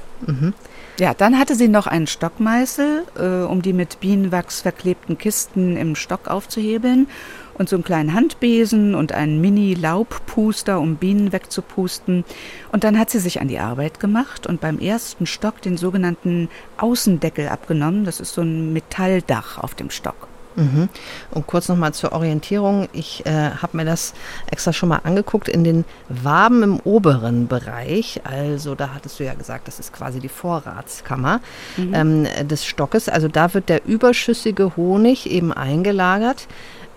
Ja, 0.99 1.15
dann 1.15 1.39
hatte 1.39 1.55
sie 1.55 1.67
noch 1.67 1.87
einen 1.87 2.05
Stockmeißel, 2.05 3.03
äh, 3.17 3.45
um 3.45 3.63
die 3.63 3.73
mit 3.73 3.99
Bienenwachs 3.99 4.61
verklebten 4.61 5.17
Kisten 5.17 5.75
im 5.75 5.95
Stock 5.95 6.27
aufzuhebeln 6.27 7.07
und 7.55 7.69
so 7.69 7.75
einen 7.75 7.83
kleinen 7.83 8.13
Handbesen 8.13 8.95
und 8.95 9.11
einen 9.11 9.41
Mini-Laubpuster, 9.41 10.79
um 10.79 10.97
Bienen 10.97 11.31
wegzupusten. 11.31 12.23
Und 12.71 12.83
dann 12.83 12.99
hat 12.99 13.09
sie 13.09 13.19
sich 13.19 13.41
an 13.41 13.47
die 13.47 13.59
Arbeit 13.59 13.99
gemacht 13.99 14.45
und 14.45 14.61
beim 14.61 14.79
ersten 14.79 15.25
Stock 15.25 15.61
den 15.61 15.77
sogenannten 15.77 16.49
Außendeckel 16.77 17.47
abgenommen. 17.47 18.05
Das 18.05 18.19
ist 18.19 18.33
so 18.33 18.41
ein 18.41 18.73
Metalldach 18.73 19.57
auf 19.57 19.73
dem 19.75 19.89
Stock. 19.89 20.27
Mhm. 20.55 20.89
Und 21.31 21.47
kurz 21.47 21.67
nochmal 21.67 21.93
zur 21.93 22.13
Orientierung. 22.13 22.87
Ich 22.93 23.25
äh, 23.25 23.51
habe 23.51 23.77
mir 23.77 23.85
das 23.85 24.13
extra 24.49 24.73
schon 24.73 24.89
mal 24.89 25.01
angeguckt 25.03 25.49
in 25.49 25.63
den 25.63 25.85
Waben 26.09 26.63
im 26.63 26.79
oberen 26.79 27.47
Bereich. 27.47 28.21
Also 28.23 28.75
da 28.75 28.93
hattest 28.93 29.19
du 29.19 29.25
ja 29.25 29.33
gesagt, 29.33 29.67
das 29.67 29.79
ist 29.79 29.93
quasi 29.93 30.19
die 30.19 30.29
Vorratskammer 30.29 31.41
ähm, 31.77 32.25
des 32.43 32.65
Stockes. 32.65 33.09
Also 33.09 33.27
da 33.27 33.53
wird 33.53 33.69
der 33.69 33.85
überschüssige 33.85 34.75
Honig 34.77 35.29
eben 35.29 35.51
eingelagert. 35.51 36.47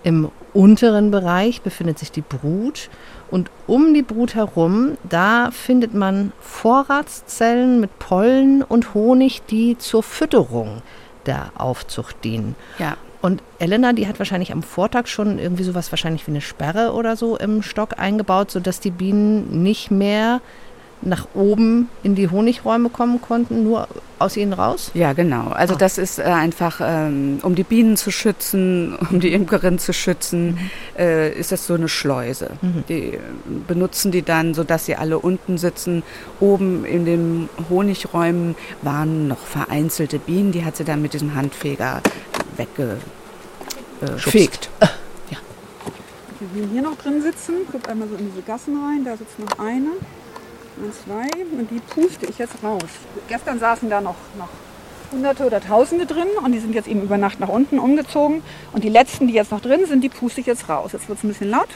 Im 0.03 0.31
unteren 0.53 1.11
Bereich 1.11 1.61
befindet 1.61 1.99
sich 1.99 2.11
die 2.11 2.21
Brut. 2.21 2.89
Und 3.29 3.51
um 3.67 3.93
die 3.93 4.01
Brut 4.01 4.35
herum, 4.35 4.97
da 5.07 5.51
findet 5.51 5.93
man 5.93 6.31
Vorratszellen 6.39 7.79
mit 7.79 7.99
Pollen 7.99 8.63
und 8.63 8.93
Honig, 8.93 9.41
die 9.49 9.77
zur 9.77 10.01
Fütterung 10.03 10.81
der 11.25 11.51
Aufzucht 11.55 12.23
dienen. 12.23 12.55
Ja. 12.79 12.97
Und 13.21 13.43
Elena, 13.59 13.91
die 13.91 14.07
hat 14.07 14.17
wahrscheinlich 14.17 14.53
am 14.53 14.63
Vortag 14.63 15.07
schon 15.07 15.39
irgendwie 15.39 15.63
sowas 15.63 15.91
wahrscheinlich 15.91 16.25
wie 16.25 16.31
eine 16.31 16.41
Sperre 16.41 16.93
oder 16.93 17.17
so 17.17 17.37
im 17.37 17.61
Stock 17.61 17.99
eingebaut, 17.99 18.49
sodass 18.49 18.79
die 18.79 18.91
Bienen 18.91 19.61
nicht 19.61 19.91
mehr 19.91 20.39
nach 21.01 21.27
oben 21.33 21.89
in 22.03 22.15
die 22.15 22.29
Honigräume 22.29 22.89
kommen 22.89 23.21
konnten, 23.21 23.63
nur 23.63 23.87
aus 24.19 24.35
ihnen 24.35 24.53
raus? 24.53 24.91
Ja, 24.93 25.13
genau. 25.13 25.49
Also 25.49 25.75
das 25.75 25.97
ist 25.97 26.19
äh, 26.19 26.23
einfach, 26.23 26.81
ähm, 26.83 27.39
um 27.41 27.55
die 27.55 27.63
Bienen 27.63 27.95
zu 27.95 28.11
schützen, 28.11 28.97
um 29.09 29.19
die 29.19 29.33
Imkerin 29.33 29.79
zu 29.79 29.93
schützen, 29.93 30.59
äh, 30.97 31.31
ist 31.31 31.51
das 31.51 31.65
so 31.65 31.73
eine 31.73 31.87
Schleuse. 31.87 32.51
Die 32.89 33.13
äh, 33.13 33.19
benutzen 33.67 34.11
die 34.11 34.23
dann, 34.23 34.53
sodass 34.53 34.85
sie 34.85 34.95
alle 34.95 35.19
unten 35.19 35.57
sitzen. 35.57 36.03
Oben 36.39 36.85
in 36.85 37.05
den 37.05 37.49
Honigräumen 37.69 38.55
waren 38.81 39.29
noch 39.29 39.39
vereinzelte 39.39 40.19
Bienen, 40.19 40.51
die 40.51 40.65
hat 40.65 40.75
sie 40.75 40.83
dann 40.83 41.01
mit 41.01 41.13
diesem 41.13 41.35
Handfeger 41.35 42.01
weggefegt. 42.57 44.69
Wir 46.53 46.65
hier 46.67 46.81
noch 46.81 46.97
drin 46.97 47.21
sitzen, 47.21 47.55
guck 47.69 47.89
einmal 47.89 48.07
so 48.07 48.15
in 48.15 48.31
diese 48.31 48.41
Gassen 48.41 48.81
rein, 48.81 49.03
da 49.03 49.17
sitzt 49.17 49.37
noch 49.39 49.59
eine, 49.59 49.89
ein, 50.79 50.93
zwei 50.93 51.57
und 51.57 51.69
die 51.71 51.79
puste 51.79 52.25
ich 52.25 52.37
jetzt 52.37 52.63
raus. 52.63 52.81
Gestern 53.27 53.59
saßen 53.59 53.89
da 53.89 54.01
noch, 54.01 54.15
noch 54.37 54.49
Hunderte 55.11 55.45
oder 55.45 55.59
Tausende 55.59 56.05
drin 56.05 56.27
und 56.43 56.51
die 56.51 56.59
sind 56.59 56.73
jetzt 56.73 56.87
eben 56.87 57.01
über 57.01 57.17
Nacht 57.17 57.39
nach 57.39 57.49
unten 57.49 57.79
umgezogen 57.79 58.43
und 58.73 58.83
die 58.83 58.89
letzten, 58.89 59.27
die 59.27 59.33
jetzt 59.33 59.51
noch 59.51 59.61
drin 59.61 59.85
sind, 59.85 60.03
die 60.03 60.09
puste 60.09 60.41
ich 60.41 60.47
jetzt 60.47 60.69
raus. 60.69 60.91
Jetzt 60.93 61.09
wird 61.09 61.17
es 61.17 61.23
ein 61.23 61.29
bisschen 61.29 61.49
laut. 61.49 61.69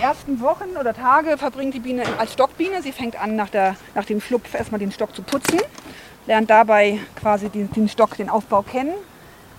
Ersten 0.00 0.40
Wochen 0.40 0.76
oder 0.78 0.94
Tage 0.94 1.38
verbringt 1.38 1.74
die 1.74 1.78
Biene 1.78 2.02
als 2.18 2.32
Stockbiene. 2.32 2.82
Sie 2.82 2.90
fängt 2.90 3.14
an, 3.20 3.36
nach, 3.36 3.50
der, 3.50 3.76
nach 3.94 4.04
dem 4.04 4.20
Schlupf 4.20 4.52
erstmal 4.52 4.80
den 4.80 4.90
Stock 4.90 5.14
zu 5.14 5.22
putzen, 5.22 5.60
lernt 6.26 6.50
dabei 6.50 7.00
quasi 7.16 7.48
den, 7.48 7.70
den 7.70 7.88
Stock, 7.88 8.16
den 8.16 8.28
Aufbau 8.28 8.62
kennen. 8.62 8.94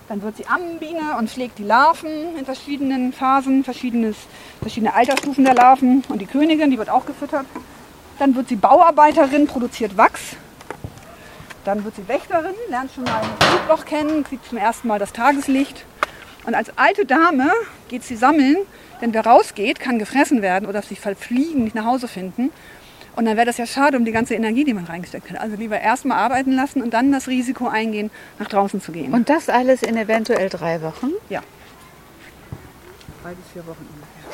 Dann 0.08 0.20
wird 0.22 0.36
sie 0.36 0.46
Ammenbiene 0.46 1.16
und 1.18 1.30
pflegt 1.30 1.58
die 1.58 1.64
Larven 1.64 2.36
in 2.38 2.44
verschiedenen 2.44 3.12
Phasen, 3.12 3.64
verschiedenes, 3.64 4.16
verschiedene 4.60 4.94
Altersstufen 4.94 5.44
der 5.44 5.54
Larven. 5.54 6.02
Und 6.08 6.20
die 6.20 6.26
Königin, 6.26 6.70
die 6.70 6.78
wird 6.78 6.90
auch 6.90 7.06
gefüttert. 7.06 7.46
Dann 8.18 8.34
wird 8.34 8.48
sie 8.48 8.56
Bauarbeiterin, 8.56 9.46
produziert 9.46 9.96
Wachs. 9.96 10.36
Dann 11.64 11.84
wird 11.84 11.96
sie 11.96 12.06
Wächterin, 12.06 12.54
lernt 12.68 12.92
schon 12.92 13.04
mal 13.04 13.22
ein 13.22 13.28
Flugloch 13.40 13.86
kennen, 13.86 14.26
sieht 14.28 14.44
zum 14.44 14.58
ersten 14.58 14.86
Mal 14.86 14.98
das 14.98 15.14
Tageslicht. 15.14 15.86
Und 16.44 16.54
als 16.54 16.76
alte 16.76 17.06
Dame 17.06 17.50
geht 17.88 18.04
sie 18.04 18.16
sammeln, 18.16 18.58
denn 19.00 19.14
wer 19.14 19.24
rausgeht, 19.24 19.80
kann 19.80 19.98
gefressen 19.98 20.42
werden 20.42 20.68
oder 20.68 20.82
sich 20.82 21.00
verfliegen, 21.00 21.64
nicht 21.64 21.74
nach 21.74 21.86
Hause 21.86 22.06
finden. 22.06 22.50
Und 23.16 23.26
dann 23.26 23.36
wäre 23.36 23.46
das 23.46 23.58
ja 23.58 23.66
schade 23.66 23.96
um 23.96 24.04
die 24.04 24.12
ganze 24.12 24.34
Energie, 24.34 24.64
die 24.64 24.74
man 24.74 24.84
reingesteckt 24.84 25.30
hat. 25.30 25.40
Also 25.40 25.56
lieber 25.56 25.80
erstmal 25.80 26.18
arbeiten 26.18 26.52
lassen 26.52 26.82
und 26.82 26.94
dann 26.94 27.12
das 27.12 27.28
Risiko 27.28 27.68
eingehen, 27.68 28.10
nach 28.38 28.48
draußen 28.48 28.80
zu 28.80 28.90
gehen. 28.92 29.12
Und 29.12 29.28
das 29.28 29.48
alles 29.48 29.82
in 29.82 29.96
eventuell 29.96 30.48
drei 30.48 30.82
Wochen? 30.82 31.10
ja. 31.28 31.42
Drei 33.22 33.34
bis 33.34 33.44
vier 33.52 33.66
Wochen 33.66 33.86
ungefähr. 33.94 34.24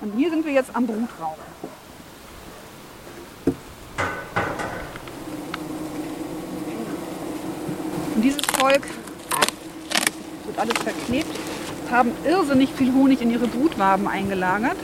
Und 0.00 0.16
hier 0.16 0.30
sind 0.30 0.44
wir 0.44 0.52
jetzt 0.52 0.74
am 0.74 0.86
Brutraum. 0.86 1.34
Und 8.14 8.22
dieses 8.22 8.42
Volk 8.58 8.82
wird 10.44 10.58
alles 10.58 10.78
verklebt, 10.82 11.47
haben 11.90 12.10
irrsinnig 12.24 12.70
viel 12.76 12.92
Honig 12.92 13.20
in 13.22 13.30
ihre 13.30 13.46
Brutwaben 13.46 14.08
eingelagert. 14.08 14.76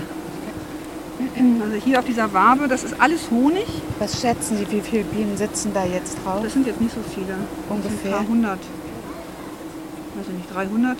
Also 1.36 1.76
hier 1.84 1.98
auf 2.00 2.04
dieser 2.04 2.32
Wabe, 2.32 2.68
das 2.68 2.84
ist 2.84 3.00
alles 3.00 3.30
Honig. 3.30 3.66
Was 3.98 4.20
schätzen 4.20 4.58
Sie, 4.58 4.70
wie 4.70 4.80
viele 4.80 5.04
Bienen 5.04 5.36
sitzen 5.36 5.72
da 5.72 5.84
jetzt 5.84 6.16
drauf? 6.24 6.42
Das 6.42 6.52
sind 6.52 6.66
jetzt 6.66 6.80
nicht 6.80 6.94
so 6.94 7.00
viele. 7.14 7.36
Ungefähr? 7.68 8.12
Ein 8.12 8.18
paar 8.18 8.28
hundert. 8.28 8.58
Ich 10.20 10.32
nicht, 10.32 10.54
300 10.54 10.98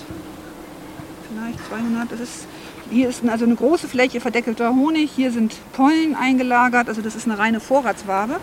vielleicht, 1.35 1.59
200. 1.69 2.13
Das 2.13 2.21
ist, 2.21 2.47
hier 2.91 3.09
ist 3.09 3.27
also 3.29 3.45
eine 3.45 3.55
große 3.55 3.89
Fläche 3.89 4.21
verdeckelter 4.21 4.75
Honig. 4.75 5.11
Hier 5.15 5.31
sind 5.31 5.55
Pollen 5.73 6.15
eingelagert. 6.15 6.89
Also 6.89 7.03
das 7.03 7.15
ist 7.15 7.27
eine 7.27 7.39
reine 7.39 7.61
Vorratswabe. 7.61 8.37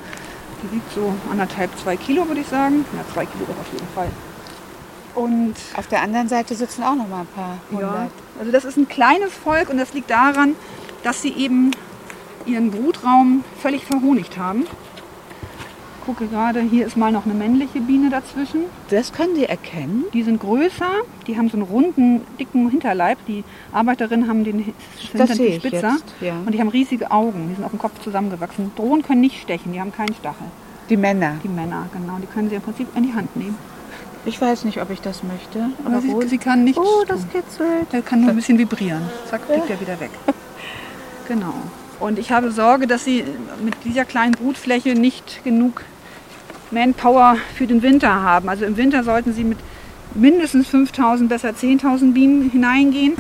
Die 0.64 0.76
wiegt 0.76 0.94
so 0.94 1.14
anderthalb, 1.32 1.72
zwei 1.80 1.98
Kilo, 1.98 2.28
würde 2.28 2.42
ich 2.42 2.48
sagen. 2.48 2.86
Ja, 2.96 3.14
zwei 3.14 3.26
Kilo 3.26 3.46
auf 3.46 3.74
jeden 3.74 3.88
Fall. 3.96 4.10
Und 5.16 5.56
Auf 5.76 5.88
der 5.88 6.02
anderen 6.02 6.28
Seite 6.30 6.56
sitzen 6.56 6.84
auch 6.84 6.96
noch 6.96 7.08
mal 7.08 7.22
ein 7.22 7.28
paar 7.36 7.58
hundert. 7.72 7.92
ja, 7.94 8.08
also 8.40 8.52
das 8.52 8.66
ist 8.66 8.78
ein 8.78 8.88
kleines 8.88 9.34
Volk 9.34 9.70
und 9.70 9.78
das 9.78 9.94
liegt 9.94 10.10
daran, 10.10 10.56
dass 11.04 11.22
sie 11.22 11.34
eben 11.34 11.72
ihren 12.46 12.72
Brutraum 12.72 13.44
völlig 13.62 13.86
verhonigt 13.86 14.38
haben. 14.38 14.64
Ich 16.00 16.06
gucke 16.06 16.26
gerade, 16.26 16.62
hier 16.62 16.88
ist 16.88 16.98
mal 16.98 17.12
noch 17.12 17.26
eine 17.26 17.36
männliche 17.36 17.80
Biene 17.80 18.10
dazwischen. 18.10 18.62
Das 18.90 19.14
können 19.14 19.36
Sie 19.36 19.46
erkennen. 19.46 20.06
Die 20.14 20.24
sind 20.24 20.40
größer, 20.40 20.90
die 21.28 21.38
haben 21.38 21.48
so 21.50 21.58
einen 21.58 21.68
runden, 21.68 22.22
dicken 22.40 22.70
Hinterleib. 22.72 23.20
Die 23.28 23.44
Arbeiterinnen 23.72 24.28
haben 24.28 24.44
den 24.44 24.60
Hintern 24.60 25.28
viel 25.28 25.60
spitzer. 25.60 25.98
ja. 26.20 26.34
Und 26.44 26.54
die 26.54 26.60
haben 26.60 26.70
riesige 26.70 27.12
Augen, 27.12 27.50
die 27.50 27.56
sind 27.56 27.64
auf 27.64 27.70
dem 27.70 27.80
Kopf 27.80 28.02
zusammengewachsen. 28.04 28.72
Drohnen 28.76 29.04
können 29.04 29.22
nicht 29.22 29.40
stechen, 29.42 29.74
die 29.74 29.80
haben 29.80 29.94
keinen 29.94 30.16
Stachel. 30.16 30.48
Die 30.90 30.98
Männer. 30.98 31.36
Die 31.44 31.48
Männer, 31.50 31.88
genau, 31.94 32.18
die 32.20 32.26
können 32.26 32.50
sie 32.50 32.56
im 32.56 32.62
Prinzip 32.64 32.88
in 32.96 33.04
die 33.04 33.14
Hand 33.14 33.36
nehmen. 33.36 33.58
Ich 34.26 34.40
weiß 34.40 34.66
nicht, 34.66 34.82
ob 34.82 34.90
ich 34.92 35.02
das 35.02 35.24
möchte. 35.24 35.70
Aber 35.84 35.98
Aber 35.98 36.02
sie, 36.02 36.30
sie 36.30 36.38
kann 36.38 36.64
nicht. 36.64 36.78
Oh, 36.78 37.04
das 37.08 37.28
kitzelt. 37.30 37.92
Der 37.92 38.02
kann 38.02 38.22
nur 38.22 38.30
ein 38.30 38.36
bisschen 38.36 38.58
vibrieren. 38.58 39.02
Zack, 39.30 39.42
fliegt 39.46 39.70
er 39.70 39.80
wieder 39.80 40.00
weg. 40.00 40.12
Genau. 41.28 41.54
Und 42.00 42.20
ich 42.20 42.32
habe 42.32 42.52
Sorge, 42.52 42.88
dass 42.88 43.04
sie 43.04 43.24
mit 43.64 43.76
dieser 43.86 44.06
kleinen 44.06 44.34
Brutfläche 44.34 44.96
nicht 44.96 45.44
genug 45.44 45.84
Manpower 46.72 47.38
für 47.56 47.68
den 47.68 47.82
Winter 47.82 48.22
haben. 48.22 48.50
Also 48.50 48.66
im 48.66 48.78
Winter 48.78 49.04
sollten 49.04 49.34
sie 49.34 49.44
mit 49.44 49.58
mindestens 50.14 50.68
5000, 50.68 51.30
besser 51.30 51.50
10.000 51.50 52.14
Bienen 52.14 52.50
hineingehen. 52.50 53.16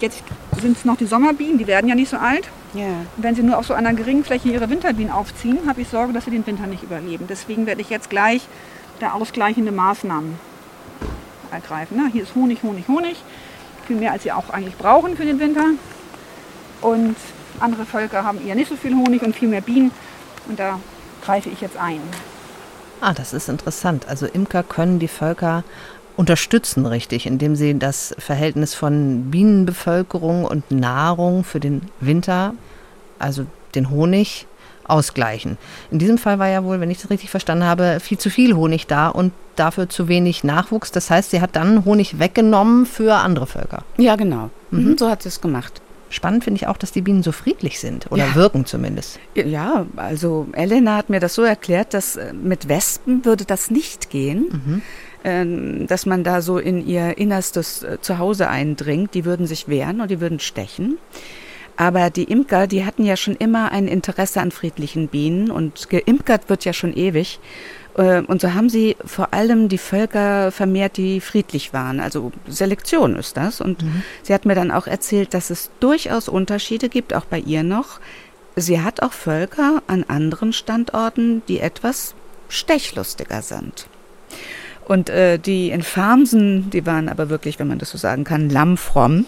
Jetzt 0.00 0.22
sind 0.60 0.76
es 0.76 0.84
noch 0.84 0.96
die 0.96 1.06
Sommerbienen, 1.06 1.58
die 1.58 1.66
werden 1.66 1.88
ja 1.88 1.94
nicht 1.94 2.10
so 2.10 2.16
alt. 2.16 2.48
Ja. 2.74 2.86
Wenn 3.16 3.34
sie 3.34 3.42
nur 3.42 3.56
auf 3.56 3.66
so 3.66 3.74
einer 3.74 3.94
geringen 3.94 4.24
Fläche 4.24 4.48
ihre 4.48 4.68
Winterbienen 4.68 5.12
aufziehen, 5.12 5.58
habe 5.66 5.80
ich 5.80 5.88
Sorge, 5.88 6.12
dass 6.12 6.24
sie 6.24 6.32
den 6.32 6.46
Winter 6.46 6.66
nicht 6.66 6.82
überleben. 6.82 7.26
Deswegen 7.28 7.66
werde 7.66 7.80
ich 7.80 7.90
jetzt 7.90 8.10
gleich 8.10 8.42
da 9.04 9.12
ausgleichende 9.12 9.70
Maßnahmen 9.70 10.38
ergreifen. 11.50 11.96
Na, 12.00 12.10
hier 12.10 12.22
ist 12.22 12.34
Honig, 12.34 12.62
Honig, 12.62 12.88
Honig. 12.88 13.22
Viel 13.86 13.96
mehr, 13.96 14.12
als 14.12 14.22
sie 14.22 14.32
auch 14.32 14.50
eigentlich 14.50 14.76
brauchen 14.76 15.16
für 15.16 15.24
den 15.24 15.38
Winter. 15.38 15.66
Und 16.80 17.16
andere 17.60 17.84
Völker 17.84 18.24
haben 18.24 18.44
eher 18.46 18.54
nicht 18.54 18.68
so 18.68 18.76
viel 18.76 18.94
Honig 18.94 19.22
und 19.22 19.36
viel 19.36 19.48
mehr 19.48 19.60
Bienen. 19.60 19.92
Und 20.48 20.58
da 20.58 20.80
greife 21.22 21.50
ich 21.50 21.60
jetzt 21.60 21.76
ein. 21.76 22.00
Ah, 23.00 23.12
das 23.12 23.32
ist 23.32 23.48
interessant. 23.48 24.08
Also 24.08 24.26
Imker 24.26 24.62
können 24.62 24.98
die 24.98 25.08
Völker 25.08 25.64
unterstützen, 26.16 26.86
richtig, 26.86 27.26
indem 27.26 27.56
sie 27.56 27.78
das 27.78 28.14
Verhältnis 28.18 28.74
von 28.74 29.30
Bienenbevölkerung 29.30 30.44
und 30.44 30.70
Nahrung 30.70 31.44
für 31.44 31.60
den 31.60 31.82
Winter, 32.00 32.54
also 33.18 33.46
den 33.74 33.90
Honig, 33.90 34.46
ausgleichen. 34.86 35.58
In 35.90 35.98
diesem 35.98 36.18
Fall 36.18 36.38
war 36.38 36.48
ja 36.48 36.64
wohl, 36.64 36.80
wenn 36.80 36.90
ich 36.90 37.00
das 37.00 37.10
richtig 37.10 37.30
verstanden 37.30 37.64
habe, 37.64 37.98
viel 38.00 38.18
zu 38.18 38.30
viel 38.30 38.54
Honig 38.54 38.86
da 38.86 39.08
und 39.08 39.32
dafür 39.56 39.88
zu 39.88 40.08
wenig 40.08 40.44
Nachwuchs. 40.44 40.90
Das 40.92 41.10
heißt, 41.10 41.30
sie 41.30 41.40
hat 41.40 41.56
dann 41.56 41.84
Honig 41.84 42.18
weggenommen 42.18 42.86
für 42.86 43.14
andere 43.14 43.46
Völker. 43.46 43.84
Ja, 43.96 44.16
genau. 44.16 44.50
Mhm. 44.70 44.98
So 44.98 45.08
hat 45.08 45.22
sie 45.22 45.28
es 45.28 45.40
gemacht. 45.40 45.80
Spannend 46.10 46.44
finde 46.44 46.58
ich 46.58 46.66
auch, 46.68 46.76
dass 46.76 46.92
die 46.92 47.00
Bienen 47.00 47.22
so 47.24 47.32
friedlich 47.32 47.80
sind 47.80 48.10
oder 48.12 48.26
Ja. 48.26 48.34
wirken 48.36 48.66
zumindest. 48.66 49.18
Ja, 49.34 49.86
also 49.96 50.46
Elena 50.52 50.96
hat 50.96 51.10
mir 51.10 51.18
das 51.18 51.34
so 51.34 51.42
erklärt, 51.42 51.92
dass 51.94 52.16
äh, 52.16 52.32
mit 52.32 52.68
Wespen 52.68 53.24
würde 53.24 53.44
das 53.44 53.70
nicht 53.70 54.10
gehen. 54.10 54.82
Ähm, 55.26 55.86
Dass 55.86 56.04
man 56.04 56.22
da 56.22 56.42
so 56.42 56.58
in 56.58 56.86
ihr 56.86 57.16
innerstes 57.16 57.82
äh, 57.82 57.96
Zuhause 58.02 58.48
eindringt. 58.48 59.14
Die 59.14 59.24
würden 59.24 59.46
sich 59.46 59.68
wehren 59.68 60.02
und 60.02 60.10
die 60.10 60.20
würden 60.20 60.38
stechen. 60.38 60.98
Aber 61.76 62.10
die 62.10 62.24
Imker, 62.24 62.66
die 62.66 62.84
hatten 62.84 63.04
ja 63.04 63.16
schon 63.16 63.34
immer 63.36 63.72
ein 63.72 63.88
Interesse 63.88 64.40
an 64.40 64.50
friedlichen 64.52 65.08
Bienen 65.08 65.50
und 65.50 65.90
geimkert 65.90 66.48
wird 66.48 66.64
ja 66.64 66.72
schon 66.72 66.94
ewig. 66.96 67.40
Äh, 67.96 68.22
Und 68.22 68.40
so 68.40 68.54
haben 68.54 68.68
sie 68.68 68.96
vor 69.04 69.34
allem 69.34 69.68
die 69.68 69.78
Völker 69.78 70.52
vermehrt, 70.52 70.96
die 70.96 71.20
friedlich 71.20 71.72
waren. 71.72 72.00
Also 72.00 72.32
Selektion 72.48 73.16
ist 73.16 73.36
das. 73.36 73.60
Und 73.60 73.84
sie 74.22 74.34
hat 74.34 74.44
mir 74.44 74.54
dann 74.54 74.70
auch 74.70 74.86
erzählt, 74.86 75.34
dass 75.34 75.50
es 75.50 75.70
durchaus 75.80 76.28
Unterschiede 76.28 76.88
gibt, 76.88 77.12
auch 77.14 77.24
bei 77.24 77.38
ihr 77.38 77.62
noch. 77.62 78.00
Sie 78.56 78.80
hat 78.80 79.02
auch 79.02 79.12
Völker 79.12 79.82
an 79.88 80.04
anderen 80.06 80.52
Standorten, 80.52 81.42
die 81.48 81.58
etwas 81.58 82.14
stechlustiger 82.48 83.42
sind. 83.42 83.86
Und 84.86 85.10
äh, 85.10 85.38
die 85.38 85.70
in 85.70 85.82
Farmsen, 85.82 86.70
die 86.70 86.86
waren 86.86 87.08
aber 87.08 87.30
wirklich, 87.30 87.58
wenn 87.58 87.66
man 87.68 87.78
das 87.78 87.90
so 87.90 87.98
sagen 87.98 88.22
kann, 88.22 88.50
lammfromm. 88.50 89.24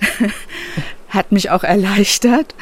hat 1.10 1.32
mich 1.32 1.50
auch 1.50 1.62
erleichtert. 1.76 2.54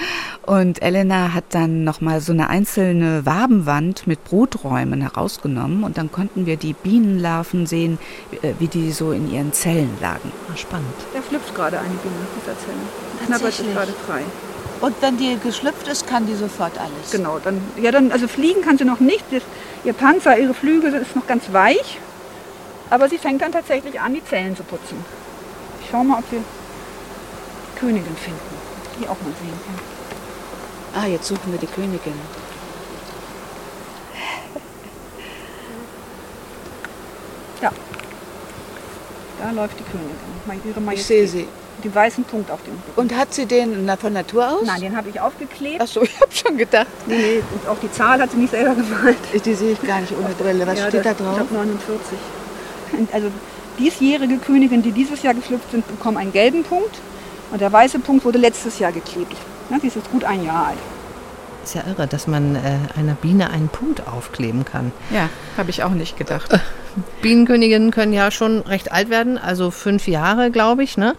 Und 0.44 0.82
Elena 0.82 1.34
hat 1.34 1.44
dann 1.50 1.84
nochmal 1.84 2.20
so 2.20 2.32
eine 2.32 2.48
einzelne 2.48 3.24
Wabenwand 3.24 4.06
mit 4.06 4.24
Bruträumen 4.24 5.02
herausgenommen 5.02 5.84
und 5.84 5.98
dann 5.98 6.10
konnten 6.10 6.46
wir 6.46 6.56
die 6.56 6.72
Bienenlarven 6.72 7.66
sehen, 7.66 7.98
äh, 8.42 8.54
wie 8.58 8.68
die 8.68 8.92
so 8.92 9.12
in 9.12 9.30
ihren 9.30 9.52
Zellen 9.52 9.96
lagen. 10.00 10.32
Ah, 10.50 10.56
spannend. 10.56 10.86
Der 11.14 11.22
schlüpft 11.22 11.54
gerade 11.54 11.78
eine 11.78 11.88
Biene 11.88 12.14
aus 12.36 12.44
der 12.46 12.58
Zelle. 12.58 12.78
Knabbert 13.26 13.48
ist 13.48 13.58
Tatsächlich? 13.58 13.74
gerade 13.74 13.92
frei. 14.06 14.22
Und 14.80 14.94
wenn 15.00 15.16
die 15.16 15.36
geschlüpft 15.42 15.88
ist, 15.88 16.06
kann 16.06 16.26
die 16.26 16.34
sofort 16.34 16.78
alles. 16.78 17.10
Genau, 17.10 17.38
dann, 17.42 17.60
ja, 17.80 17.90
dann, 17.90 18.12
also 18.12 18.28
fliegen 18.28 18.62
kann 18.62 18.78
sie 18.78 18.84
noch 18.84 19.00
nicht. 19.00 19.24
Das, 19.30 19.42
ihr 19.84 19.92
Panzer, 19.92 20.38
ihre 20.38 20.54
Flügel 20.54 20.94
ist 20.94 21.16
noch 21.16 21.26
ganz 21.26 21.52
weich. 21.52 21.98
Aber 22.90 23.08
sie 23.08 23.18
fängt 23.18 23.42
dann 23.42 23.52
tatsächlich 23.52 24.00
an, 24.00 24.14
die 24.14 24.24
Zellen 24.24 24.56
zu 24.56 24.62
putzen. 24.62 25.04
Ich 25.82 25.88
schau 25.90 26.04
mal, 26.04 26.20
ob 26.20 26.32
wir 26.32 26.40
Königin 27.78 28.16
finden, 28.16 28.40
die 29.00 29.04
auch 29.06 29.20
mal 29.22 29.32
sehen 29.40 29.58
kann. 29.66 31.02
Ah, 31.02 31.06
jetzt 31.06 31.26
suchen 31.28 31.52
wir 31.52 31.58
die 31.58 31.66
Königin. 31.66 32.14
Da 39.38 39.50
läuft 39.52 39.78
die 39.78 39.84
Königin. 39.84 40.76
Ihre 40.84 40.94
Ich 40.94 41.04
sehe 41.04 41.26
sie. 41.26 41.46
Den 41.84 41.94
weißen 41.94 42.24
Punkt 42.24 42.50
auf 42.50 42.58
dem 42.64 42.72
Rücken. 42.74 43.00
Und 43.00 43.16
hat 43.16 43.32
sie 43.32 43.46
den 43.46 43.88
von 44.00 44.12
Natur 44.12 44.50
aus? 44.50 44.62
Nein, 44.66 44.80
den 44.80 44.96
habe 44.96 45.10
ich 45.10 45.20
aufgeklebt. 45.20 45.80
Achso, 45.80 46.02
ich 46.02 46.20
habe 46.20 46.32
schon 46.32 46.56
gedacht. 46.58 46.88
Nee, 47.06 47.16
nee, 47.16 47.42
und 47.54 47.68
auch 47.68 47.78
die 47.78 47.90
Zahl 47.92 48.20
hat 48.20 48.32
sie 48.32 48.36
nicht 48.38 48.50
selber 48.50 48.74
gemalt. 48.74 49.16
Die 49.44 49.54
sehe 49.54 49.72
ich 49.72 49.82
gar 49.82 50.00
nicht 50.00 50.12
ohne 50.12 50.34
Brille. 50.34 50.66
Was 50.66 50.78
Ja, 50.80 50.88
steht 50.88 51.06
da 51.06 51.14
drauf? 51.14 51.38
Ich 51.40 51.48
glaube 51.48 51.54
49. 51.54 52.18
Und 52.98 53.14
Also 53.14 53.28
diesjährige 53.78 54.38
Königinnen, 54.38 54.82
die 54.82 54.90
dieses 54.90 55.22
Jahr 55.22 55.34
geschlüpft 55.34 55.70
sind, 55.70 55.86
bekommen 55.86 56.16
einen 56.16 56.32
gelben 56.32 56.64
Punkt. 56.64 56.96
Und 57.50 57.60
der 57.60 57.72
weiße 57.72 57.98
Punkt 58.00 58.24
wurde 58.24 58.38
letztes 58.38 58.78
Jahr 58.78 58.92
geklebt. 58.92 59.36
Ja, 59.70 59.78
die 59.78 59.86
ist 59.86 59.96
jetzt 59.96 60.10
gut 60.10 60.24
ein 60.24 60.44
Jahr 60.44 60.68
alt. 60.68 60.78
Ist 61.64 61.74
ja 61.74 61.82
irre, 61.86 62.06
dass 62.06 62.26
man 62.26 62.56
äh, 62.56 62.78
einer 62.96 63.14
Biene 63.14 63.50
einen 63.50 63.68
Punkt 63.68 64.06
aufkleben 64.06 64.64
kann. 64.64 64.92
Ja, 65.10 65.28
habe 65.56 65.70
ich 65.70 65.82
auch 65.82 65.90
nicht 65.90 66.16
gedacht. 66.16 66.58
Bienenköniginnen 67.22 67.90
können 67.90 68.12
ja 68.12 68.30
schon 68.30 68.60
recht 68.60 68.90
alt 68.92 69.10
werden, 69.10 69.38
also 69.38 69.70
fünf 69.70 70.08
Jahre, 70.08 70.50
glaube 70.50 70.82
ich, 70.82 70.96
ne? 70.96 71.14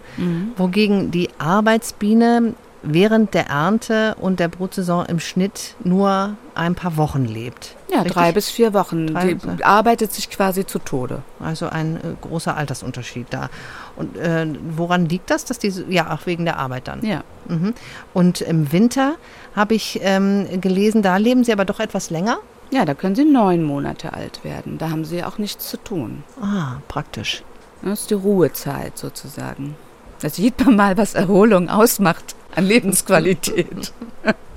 Wogegen 0.56 1.10
die 1.10 1.30
Arbeitsbiene 1.38 2.54
während 2.82 3.34
der 3.34 3.46
Ernte 3.46 4.16
und 4.20 4.40
der 4.40 4.48
Brutsaison 4.48 5.06
im 5.06 5.20
Schnitt 5.20 5.74
nur 5.84 6.36
ein 6.54 6.74
paar 6.74 6.96
Wochen 6.96 7.24
lebt. 7.24 7.76
Ja, 7.90 7.98
Richtig? 8.02 8.12
drei 8.12 8.32
bis 8.32 8.48
vier 8.50 8.72
Wochen. 8.72 9.08
Drei- 9.08 9.34
Die 9.34 9.64
arbeitet 9.64 10.12
sich 10.12 10.30
quasi 10.30 10.64
zu 10.64 10.78
Tode. 10.78 11.22
Also 11.40 11.68
ein 11.68 11.96
äh, 11.96 12.00
großer 12.20 12.56
Altersunterschied 12.56 13.26
da. 13.30 13.50
Und 13.96 14.16
äh, 14.16 14.46
woran 14.76 15.06
liegt 15.08 15.30
das? 15.30 15.44
Dass 15.44 15.58
die, 15.58 15.72
ja, 15.88 16.12
auch 16.14 16.26
wegen 16.26 16.44
der 16.44 16.58
Arbeit 16.58 16.86
dann. 16.88 17.04
Ja. 17.04 17.24
Mhm. 17.48 17.74
Und 18.14 18.40
im 18.42 18.70
Winter 18.72 19.14
habe 19.56 19.74
ich 19.74 19.98
ähm, 20.02 20.46
gelesen, 20.60 21.02
da 21.02 21.16
leben 21.16 21.42
sie 21.44 21.52
aber 21.52 21.64
doch 21.64 21.80
etwas 21.80 22.10
länger. 22.10 22.38
Ja, 22.70 22.84
da 22.84 22.94
können 22.94 23.16
sie 23.16 23.24
neun 23.24 23.64
Monate 23.64 24.12
alt 24.12 24.44
werden. 24.44 24.78
Da 24.78 24.90
haben 24.90 25.04
sie 25.04 25.24
auch 25.24 25.38
nichts 25.38 25.68
zu 25.68 25.76
tun. 25.76 26.22
Ah, 26.40 26.76
praktisch. 26.86 27.42
Das 27.82 28.02
ist 28.02 28.10
die 28.10 28.14
Ruhezeit 28.14 28.96
sozusagen. 28.96 29.74
Da 30.20 30.28
sieht 30.28 30.64
man 30.64 30.76
mal, 30.76 30.96
was 30.96 31.14
Erholung 31.14 31.68
ausmacht 31.68 32.36
an 32.54 32.66
Lebensqualität. 32.66 33.92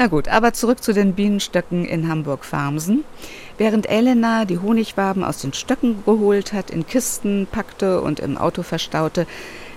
Na 0.00 0.06
gut, 0.06 0.28
aber 0.28 0.52
zurück 0.52 0.80
zu 0.82 0.92
den 0.94 1.14
Bienenstöcken 1.14 1.84
in 1.84 2.08
Hamburg-Farmsen. 2.08 3.02
Während 3.58 3.88
Elena 3.90 4.44
die 4.44 4.58
Honigwaben 4.58 5.24
aus 5.24 5.38
den 5.38 5.52
Stöcken 5.52 6.04
geholt 6.04 6.52
hat, 6.52 6.70
in 6.70 6.86
Kisten 6.86 7.48
packte 7.50 8.00
und 8.00 8.20
im 8.20 8.38
Auto 8.38 8.62
verstaute, 8.62 9.26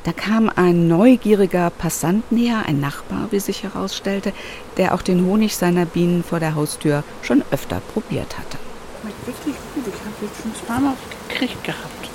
da 0.04 0.12
kam 0.14 0.52
ein 0.56 0.88
neugieriger 0.88 1.72
Passant 1.72 2.32
näher, 2.32 2.64
ein 2.68 2.80
Nachbar, 2.80 3.28
wie 3.32 3.40
sich 3.40 3.64
herausstellte, 3.64 4.32
der 4.78 4.94
auch 4.94 5.02
den 5.02 5.26
Honig 5.26 5.56
seiner 5.56 5.86
Bienen 5.86 6.24
vor 6.24 6.40
der 6.40 6.54
Haustür 6.54 7.04
schon 7.24 7.44
öfter 7.50 7.82
probiert 7.94 8.38
hatte. 8.38 8.58
Schmeckt 9.02 9.26
wirklich 9.28 9.56
gut. 9.74 9.84
Ich 9.88 10.00
habe 10.02 10.14
jetzt 10.22 10.42
schon 10.44 10.52
zweimal 10.68 10.94
gekriegt 11.30 11.64
gehabt. 11.64 12.10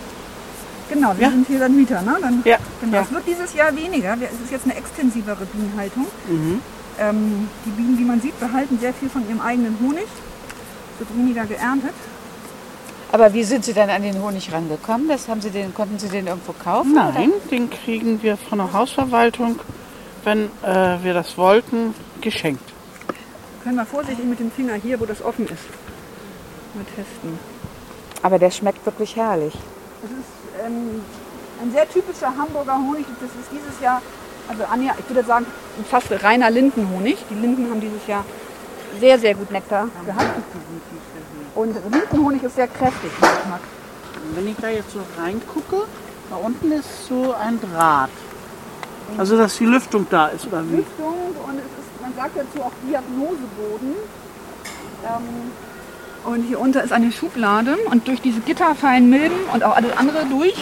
Genau, 0.89 1.13
wir 1.17 1.23
Ja. 1.27 1.31
sind 1.31 1.49
hier 1.49 1.59
dann 1.59 1.75
Mieter. 1.77 2.03
Ne? 2.03 2.17
Dann, 2.21 2.43
Ja, 2.45 2.59
genau. 2.81 2.97
ja. 2.99 3.03
Es 3.03 3.11
wird 3.11 3.27
dieses 3.27 3.53
Jahr 3.55 3.75
weniger. 3.75 4.19
Wir- 4.21 4.29
Es 4.29 4.41
ist 4.45 4.53
jetzt 4.53 4.65
eine 4.65 4.77
extensivere 4.77 5.45
Bienenhaltung. 5.47 6.07
Mhm. 6.29 6.61
Ähm, 6.99 7.49
die 7.65 7.71
Bienen, 7.71 7.99
wie 7.99 8.05
man 8.05 8.21
sieht, 8.21 8.39
behalten 8.41 8.79
sehr 8.79 8.95
viel 8.95 9.09
von 9.09 9.29
ihrem 9.29 9.41
eigenen 9.41 9.79
Honig. 9.81 10.07
Es 10.95 11.01
wird 11.01 11.17
weniger 11.17 11.45
geerntet. 11.45 11.95
Aber 13.13 13.33
wie 13.33 13.45
sind 13.45 13.65
Sie 13.65 13.73
dann 13.73 13.91
an 13.91 14.03
den 14.03 14.21
Honig 14.21 14.53
rangekommen? 14.53 15.09
Das 15.09 15.29
haben 15.29 15.41
Sie 15.41 15.51
den, 15.51 15.73
konnten 15.75 15.99
Sie 15.99 16.09
den 16.09 16.27
irgendwo 16.27 16.53
kaufen? 16.53 16.95
Nein, 16.95 17.33
den 17.51 17.71
kriegen 17.71 18.23
wir 18.23 18.37
von 18.37 18.59
der 18.59 18.73
Hausverwaltung, 18.73 19.61
wenn 20.25 20.47
äh, 20.63 21.03
wir 21.03 21.15
das 21.15 21.39
wollten, 21.39 21.95
geschenkt. 22.21 22.73
Können 23.63 23.77
wir 23.77 23.87
vorsichtig 23.87 24.25
mit 24.25 24.41
dem 24.41 24.51
Finger 24.51 24.75
hier, 24.75 24.99
wo 25.01 25.07
das 25.07 25.23
offen 25.23 25.45
ist, 25.45 25.65
mal 26.75 26.85
testen. 26.95 27.31
Oder? 27.31 27.57
Aber 28.27 28.39
der 28.39 28.51
schmeckt 28.51 28.85
wirklich 28.85 29.15
herrlich. 29.17 29.55
Das 30.03 30.11
ist 30.11 30.65
ähm, 30.65 31.01
ein 31.63 31.71
sehr 31.71 31.89
typischer 31.89 32.37
Hamburger 32.37 32.77
Honig. 32.77 33.07
Das 33.21 33.31
ist 33.31 33.51
dieses 33.53 33.81
Jahr, 33.81 34.03
also 34.49 34.65
Anja, 34.65 34.95
ich 34.99 35.09
würde 35.09 35.27
sagen, 35.27 35.47
fast 35.89 36.11
reiner 36.23 36.51
Lindenhonig. 36.51 37.17
Die 37.31 37.35
Linden 37.35 37.71
haben 37.71 37.81
dieses 37.81 38.07
Jahr 38.07 38.25
sehr, 39.01 39.19
sehr 39.19 39.35
gut 39.35 39.51
Nektar 39.51 39.89
gehabt. 40.05 40.43
Und 41.55 41.75
Lindenhonig 41.91 42.43
ist 42.43 42.57
sehr 42.57 42.69
kräftig 42.69 43.11
im 43.15 43.21
Geschmack. 43.21 43.61
Und 44.29 44.37
wenn 44.37 44.49
ich 44.49 44.57
da 44.61 44.69
jetzt 44.69 44.93
so 44.93 45.01
reingucke, 45.19 45.85
da 46.31 46.37
unten 46.37 46.73
ist 46.73 47.07
so 47.09 47.35
ein 47.35 47.59
Draht. 47.61 48.11
Also 49.17 49.37
dass 49.37 49.57
die 49.57 49.67
Lüftung 49.67 50.07
da 50.11 50.27
ist, 50.29 50.47
oder 50.47 50.65
wie? 50.69 50.77
Lüftung 50.77 51.15
und 51.47 51.59
es 51.59 51.65
ist, 51.65 52.03
man 52.03 52.13
sagt 52.15 52.37
dazu 52.37 52.65
auch 52.65 52.73
Diagnoseboden. 52.87 53.95
Ähm, 55.05 55.53
und 56.25 56.43
hier 56.43 56.59
unter 56.59 56.83
ist 56.83 56.93
eine 56.93 57.13
Schublade 57.13 57.77
und 57.91 58.09
durch 58.09 58.21
diese 58.21 58.41
Gitter 58.41 58.75
fallen 58.75 59.09
Milben 59.09 59.37
und 59.53 59.63
auch 59.63 59.77
alles 59.77 59.97
andere 59.97 60.27
durch. 60.27 60.57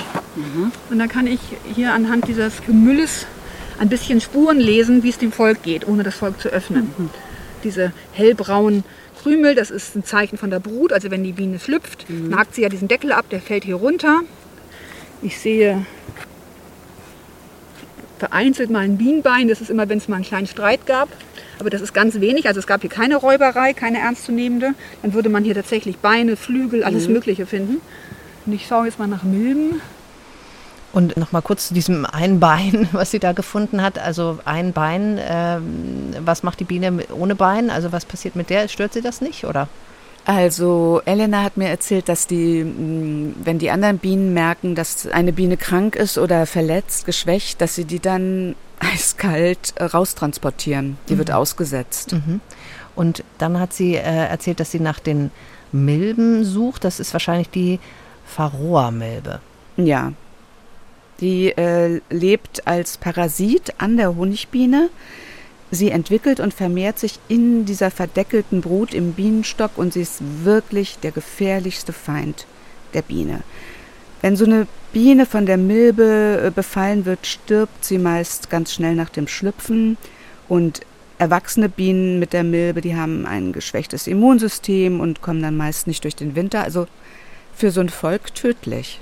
Und 0.90 0.98
dann 0.98 1.08
kann 1.08 1.26
ich 1.26 1.40
hier 1.74 1.94
anhand 1.94 2.28
dieses 2.28 2.60
Gemülles 2.66 3.26
ein 3.78 3.88
bisschen 3.88 4.20
Spuren 4.20 4.58
lesen, 4.58 5.02
wie 5.02 5.10
es 5.10 5.18
dem 5.18 5.32
Volk 5.32 5.62
geht, 5.62 5.86
ohne 5.86 6.02
das 6.02 6.16
Volk 6.16 6.40
zu 6.40 6.48
öffnen. 6.48 6.90
Diese 7.64 7.92
hellbraunen 8.12 8.84
Krümel, 9.22 9.54
das 9.54 9.70
ist 9.70 9.96
ein 9.96 10.04
Zeichen 10.04 10.38
von 10.38 10.50
der 10.50 10.60
Brut. 10.60 10.92
Also 10.92 11.10
wenn 11.10 11.24
die 11.24 11.32
Biene 11.32 11.58
schlüpft, 11.58 12.06
nagt 12.08 12.54
sie 12.54 12.62
ja 12.62 12.68
diesen 12.68 12.88
Deckel 12.88 13.12
ab, 13.12 13.26
der 13.30 13.40
fällt 13.40 13.64
hier 13.64 13.76
runter. 13.76 14.20
Ich 15.22 15.38
sehe 15.38 15.86
vereinzelt 18.18 18.70
mal 18.70 18.80
ein 18.80 18.96
Bienenbein. 18.96 19.48
Das 19.48 19.60
ist 19.60 19.70
immer, 19.70 19.88
wenn 19.88 19.98
es 19.98 20.08
mal 20.08 20.16
einen 20.16 20.24
kleinen 20.24 20.46
Streit 20.46 20.86
gab. 20.86 21.08
Aber 21.58 21.70
das 21.70 21.80
ist 21.80 21.92
ganz 21.94 22.20
wenig. 22.20 22.46
Also 22.46 22.60
es 22.60 22.66
gab 22.66 22.80
hier 22.80 22.90
keine 22.90 23.16
Räuberei, 23.16 23.72
keine 23.72 23.98
ernstzunehmende. 23.98 24.74
Dann 25.02 25.14
würde 25.14 25.28
man 25.28 25.44
hier 25.44 25.54
tatsächlich 25.54 25.98
Beine, 25.98 26.36
Flügel, 26.36 26.84
alles 26.84 27.08
Mögliche 27.08 27.46
finden. 27.46 27.80
Und 28.46 28.52
ich 28.52 28.66
schaue 28.66 28.86
jetzt 28.86 28.98
mal 28.98 29.08
nach 29.08 29.22
Milben. 29.22 29.80
Und 30.94 31.16
noch 31.16 31.32
mal 31.32 31.42
kurz 31.42 31.68
zu 31.68 31.74
diesem 31.74 32.06
einen 32.06 32.38
Bein, 32.38 32.88
was 32.92 33.10
sie 33.10 33.18
da 33.18 33.32
gefunden 33.32 33.82
hat. 33.82 33.98
Also 33.98 34.38
ein 34.44 34.72
Bein, 34.72 35.18
ähm, 35.20 36.14
was 36.24 36.44
macht 36.44 36.60
die 36.60 36.64
Biene 36.64 37.04
ohne 37.12 37.34
Bein? 37.34 37.68
Also 37.68 37.90
was 37.90 38.04
passiert 38.04 38.36
mit 38.36 38.48
der? 38.48 38.68
Stört 38.68 38.92
sie 38.92 39.02
das 39.02 39.20
nicht, 39.20 39.44
oder? 39.44 39.68
Also 40.24 41.02
Elena 41.04 41.42
hat 41.42 41.56
mir 41.56 41.68
erzählt, 41.68 42.08
dass 42.08 42.28
die, 42.28 42.62
mh, 42.62 43.34
wenn 43.42 43.58
die 43.58 43.70
anderen 43.70 43.98
Bienen 43.98 44.32
merken, 44.34 44.76
dass 44.76 45.08
eine 45.08 45.32
Biene 45.32 45.56
krank 45.56 45.96
ist 45.96 46.16
oder 46.16 46.46
verletzt, 46.46 47.06
geschwächt, 47.06 47.60
dass 47.60 47.74
sie 47.74 47.84
die 47.86 47.98
dann 47.98 48.54
eiskalt 48.78 49.74
äh, 49.74 49.84
raustransportieren. 49.84 50.96
Die 51.08 51.18
wird 51.18 51.32
ausgesetzt. 51.32 52.14
Und 52.94 53.24
dann 53.38 53.58
hat 53.58 53.72
sie 53.72 53.96
äh, 53.96 54.28
erzählt, 54.28 54.60
dass 54.60 54.70
sie 54.70 54.80
nach 54.80 55.00
den 55.00 55.32
Milben 55.72 56.44
sucht. 56.44 56.84
Das 56.84 57.00
ist 57.00 57.12
wahrscheinlich 57.12 57.50
die 57.50 57.80
Varroa-Milbe. 58.36 59.40
Ja. 59.76 60.12
Die 61.20 61.48
äh, 61.56 62.00
lebt 62.10 62.66
als 62.66 62.98
Parasit 62.98 63.74
an 63.78 63.96
der 63.96 64.16
Honigbiene. 64.16 64.90
Sie 65.70 65.90
entwickelt 65.90 66.40
und 66.40 66.54
vermehrt 66.54 66.98
sich 66.98 67.18
in 67.28 67.64
dieser 67.64 67.90
verdeckelten 67.90 68.60
Brut 68.60 68.94
im 68.94 69.12
Bienenstock 69.12 69.72
und 69.76 69.92
sie 69.92 70.02
ist 70.02 70.20
wirklich 70.42 70.98
der 70.98 71.10
gefährlichste 71.10 71.92
Feind 71.92 72.46
der 72.92 73.02
Biene. 73.02 73.42
Wenn 74.20 74.36
so 74.36 74.44
eine 74.44 74.66
Biene 74.92 75.26
von 75.26 75.46
der 75.46 75.56
Milbe 75.56 76.44
äh, 76.46 76.50
befallen 76.50 77.04
wird, 77.04 77.26
stirbt 77.26 77.84
sie 77.84 77.98
meist 77.98 78.50
ganz 78.50 78.72
schnell 78.72 78.94
nach 78.94 79.10
dem 79.10 79.28
Schlüpfen 79.28 79.96
und 80.48 80.80
erwachsene 81.18 81.68
Bienen 81.68 82.18
mit 82.18 82.32
der 82.32 82.44
Milbe, 82.44 82.80
die 82.80 82.96
haben 82.96 83.26
ein 83.26 83.52
geschwächtes 83.52 84.06
Immunsystem 84.06 85.00
und 85.00 85.22
kommen 85.22 85.42
dann 85.42 85.56
meist 85.56 85.86
nicht 85.86 86.04
durch 86.04 86.16
den 86.16 86.34
Winter. 86.34 86.62
Also 86.62 86.86
für 87.54 87.70
so 87.70 87.80
ein 87.80 87.88
Volk 87.88 88.34
tödlich. 88.34 89.00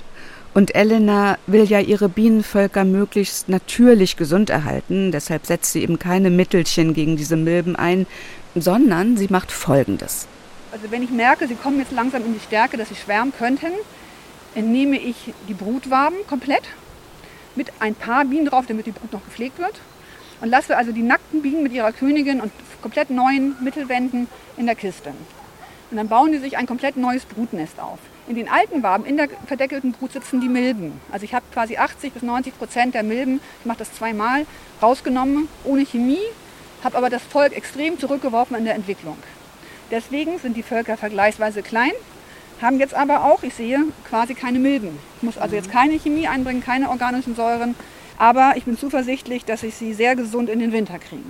Und 0.53 0.75
Elena 0.75 1.39
will 1.47 1.63
ja 1.63 1.79
ihre 1.79 2.09
Bienenvölker 2.09 2.83
möglichst 2.83 3.49
natürlich 3.49 4.17
gesund 4.17 4.51
erhalten, 4.51 5.11
deshalb 5.11 5.47
setzt 5.47 5.73
sie 5.73 5.81
eben 5.81 5.97
keine 5.97 6.29
Mittelchen 6.29 6.93
gegen 6.93 7.17
diese 7.17 7.37
Milben 7.37 7.75
ein, 7.75 8.05
sondern 8.53 9.17
sie 9.17 9.29
macht 9.29 9.51
Folgendes. 9.51 10.27
Also 10.71 10.91
wenn 10.91 11.01
ich 11.01 11.09
merke, 11.09 11.47
sie 11.47 11.55
kommen 11.55 11.79
jetzt 11.79 11.91
langsam 11.91 12.23
in 12.23 12.33
die 12.33 12.39
Stärke, 12.39 12.77
dass 12.77 12.89
sie 12.89 12.95
schwärmen 12.95 13.33
könnten, 13.35 13.71
entnehme 14.53 14.99
ich 14.99 15.33
die 15.47 15.55
Brutwaben 15.55 16.17
komplett 16.27 16.63
mit 17.55 17.71
ein 17.79 17.95
paar 17.95 18.25
Bienen 18.25 18.45
drauf, 18.45 18.65
damit 18.67 18.85
die 18.85 18.91
Brut 18.91 19.11
noch 19.11 19.25
gepflegt 19.25 19.57
wird. 19.57 19.81
Und 20.41 20.49
lasse 20.49 20.77
also 20.77 20.91
die 20.91 21.03
nackten 21.03 21.41
Bienen 21.41 21.63
mit 21.63 21.73
ihrer 21.73 21.91
Königin 21.91 22.41
und 22.41 22.51
komplett 22.81 23.09
neuen 23.09 23.55
Mittelwänden 23.63 24.27
in 24.57 24.65
der 24.65 24.75
Kiste. 24.75 25.13
Und 25.89 25.97
dann 25.97 26.09
bauen 26.09 26.31
die 26.31 26.39
sich 26.39 26.57
ein 26.57 26.65
komplett 26.65 26.97
neues 26.97 27.25
Brutnest 27.25 27.79
auf. 27.79 27.99
In 28.25 28.35
den 28.35 28.47
alten 28.47 28.83
Waben, 28.83 29.05
in 29.05 29.17
der 29.17 29.27
verdeckelten 29.47 29.91
Brut 29.91 30.13
sitzen 30.13 30.39
die 30.39 30.47
Milben. 30.47 30.93
Also 31.11 31.25
ich 31.25 31.33
habe 31.33 31.43
quasi 31.51 31.75
80 31.75 32.13
bis 32.13 32.23
90 32.23 32.57
Prozent 32.57 32.95
der 32.95 33.03
Milben, 33.03 33.41
ich 33.59 33.65
mache 33.65 33.79
das 33.79 33.93
zweimal, 33.93 34.45
rausgenommen, 34.81 35.49
ohne 35.65 35.85
Chemie, 35.85 36.21
habe 36.85 36.97
aber 36.97 37.09
das 37.09 37.21
Volk 37.21 37.55
extrem 37.55 37.99
zurückgeworfen 37.99 38.55
in 38.55 38.63
der 38.63 38.75
Entwicklung. 38.75 39.17
Deswegen 39.91 40.39
sind 40.39 40.55
die 40.55 40.63
Völker 40.63 40.95
vergleichsweise 40.95 41.61
klein, 41.61 41.91
haben 42.61 42.79
jetzt 42.79 42.93
aber 42.93 43.25
auch, 43.25 43.43
ich 43.43 43.55
sehe, 43.55 43.83
quasi 44.09 44.35
keine 44.35 44.59
Milben. 44.59 44.97
Ich 45.17 45.23
muss 45.23 45.37
also 45.37 45.55
jetzt 45.55 45.69
keine 45.69 45.99
Chemie 45.99 46.27
einbringen, 46.27 46.63
keine 46.63 46.89
organischen 46.89 47.35
Säuren, 47.35 47.75
aber 48.17 48.53
ich 48.55 48.63
bin 48.63 48.77
zuversichtlich, 48.77 49.43
dass 49.43 49.63
ich 49.63 49.75
sie 49.75 49.93
sehr 49.93 50.15
gesund 50.15 50.49
in 50.49 50.59
den 50.59 50.71
Winter 50.71 50.97
kriege. 50.97 51.23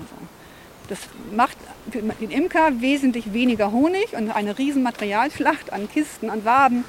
Das 0.89 0.99
macht 1.35 1.57
für 1.91 2.01
den 2.01 2.31
Imker 2.31 2.81
wesentlich 2.81 3.33
weniger 3.33 3.71
Honig 3.71 4.13
und 4.13 4.31
eine 4.31 4.57
riesen 4.57 4.83
Materialschlacht 4.83 5.71
an 5.71 5.89
Kisten, 5.89 6.29
an 6.29 6.45
Waben. 6.45 6.83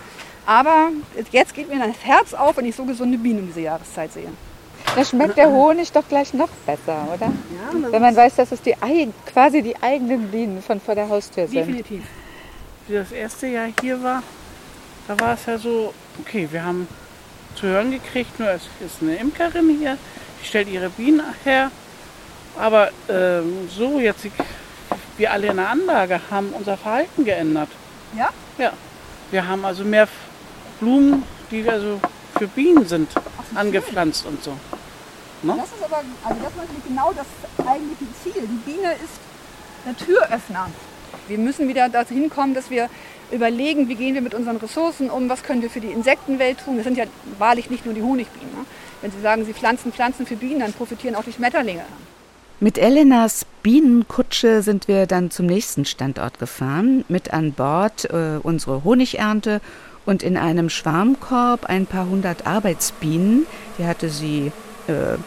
Aber 0.46 0.90
jetzt 1.32 1.54
geht 1.54 1.72
mir 1.72 1.78
das 1.78 2.04
Herz 2.04 2.34
auf, 2.34 2.56
wenn 2.56 2.66
ich 2.66 2.76
so 2.76 2.84
gesunde 2.84 3.18
Bienen 3.18 3.40
um 3.40 3.46
diese 3.46 3.62
Jahreszeit 3.62 4.12
sehe. 4.12 4.28
Da 4.94 5.04
schmeckt 5.04 5.36
der 5.36 5.50
Honig 5.50 5.90
doch 5.92 6.06
gleich 6.08 6.34
noch 6.34 6.50
besser, 6.66 7.08
oder? 7.12 7.26
Ja, 7.26 7.90
Wenn 7.92 8.02
man 8.02 8.14
weiß, 8.14 8.36
dass 8.36 8.52
es 8.52 8.60
die, 8.62 8.74
quasi 9.32 9.62
die 9.62 9.76
eigenen 9.82 10.28
Bienen 10.30 10.62
von 10.62 10.80
vor 10.80 10.94
der 10.94 11.08
Haustür 11.08 11.46
sind. 11.46 11.56
definitiv. 11.56 12.04
Wie 12.86 12.94
das 12.94 13.10
erste 13.12 13.46
Jahr 13.46 13.68
hier 13.80 14.02
war, 14.02 14.22
da 15.08 15.18
war 15.18 15.34
es 15.34 15.46
ja 15.46 15.58
so, 15.58 15.94
okay, 16.20 16.48
wir 16.50 16.64
haben 16.64 16.86
zu 17.54 17.66
hören 17.66 17.90
gekriegt, 17.90 18.38
nur 18.38 18.50
es 18.50 18.62
ist 18.84 19.00
eine 19.00 19.16
Imkerin 19.16 19.76
hier, 19.78 19.96
die 20.40 20.46
stellt 20.46 20.68
ihre 20.68 20.90
Bienen 20.90 21.22
her. 21.44 21.70
Aber 22.58 22.90
ähm, 23.08 23.68
so 23.68 23.98
jetzt, 23.98 24.26
wir 25.16 25.32
alle 25.32 25.48
in 25.48 25.56
der 25.56 25.68
Anlage 25.68 26.20
haben 26.30 26.50
unser 26.50 26.76
Verhalten 26.76 27.24
geändert. 27.24 27.68
Ja? 28.16 28.30
Ja. 28.58 28.72
Wir 29.30 29.46
haben 29.46 29.64
also 29.64 29.84
mehr 29.84 30.08
Blumen, 30.80 31.24
die 31.50 31.68
also 31.68 32.00
für 32.38 32.46
Bienen 32.48 32.86
sind, 32.86 33.10
angepflanzt 33.54 34.26
und 34.26 34.42
so. 34.42 34.52
Ne? 35.42 35.56
Das 35.56 35.66
ist 35.66 35.84
aber, 35.84 36.02
also 36.24 36.40
das 36.42 36.50
ist 36.50 36.56
natürlich 36.56 36.84
genau 36.86 37.12
das 37.12 37.26
eigentliche 37.66 38.12
Ziel. 38.22 38.42
Die 38.42 38.70
Biene 38.70 38.92
ist 38.92 39.20
der 39.86 39.96
Türöffner. 39.96 40.68
Wir 41.28 41.38
müssen 41.38 41.68
wieder 41.68 41.88
dahin 41.88 42.30
kommen, 42.30 42.54
dass 42.54 42.70
wir 42.70 42.88
überlegen, 43.30 43.88
wie 43.88 43.94
gehen 43.94 44.14
wir 44.14 44.20
mit 44.20 44.34
unseren 44.34 44.56
Ressourcen 44.58 45.10
um, 45.10 45.28
was 45.28 45.42
können 45.42 45.62
wir 45.62 45.70
für 45.70 45.80
die 45.80 45.90
Insektenwelt 45.90 46.58
tun. 46.64 46.76
Das 46.76 46.84
sind 46.84 46.96
ja 46.96 47.04
wahrlich 47.38 47.70
nicht 47.70 47.84
nur 47.84 47.94
die 47.94 48.02
Honigbienen. 48.02 48.54
Ne? 48.54 48.64
Wenn 49.00 49.10
Sie 49.10 49.20
sagen, 49.20 49.44
Sie 49.44 49.54
pflanzen 49.54 49.92
Pflanzen 49.92 50.26
für 50.26 50.36
Bienen, 50.36 50.60
dann 50.60 50.72
profitieren 50.72 51.16
auch 51.16 51.24
die 51.24 51.32
Schmetterlinge. 51.32 51.84
Mit 52.60 52.78
Elenas 52.78 53.46
Bienenkutsche 53.64 54.62
sind 54.62 54.86
wir 54.86 55.06
dann 55.06 55.32
zum 55.32 55.46
nächsten 55.46 55.84
Standort 55.84 56.38
gefahren. 56.38 57.04
Mit 57.08 57.34
an 57.34 57.52
Bord 57.52 58.04
äh, 58.04 58.38
unsere 58.40 58.84
Honigernte 58.84 59.60
und 60.06 60.22
in 60.22 60.36
einem 60.36 60.70
Schwarmkorb 60.70 61.64
ein 61.64 61.86
paar 61.86 62.06
hundert 62.06 62.46
Arbeitsbienen. 62.46 63.46
Die 63.76 63.84
hatte 63.84 64.08
sie 64.08 64.52
äh, 64.86 65.18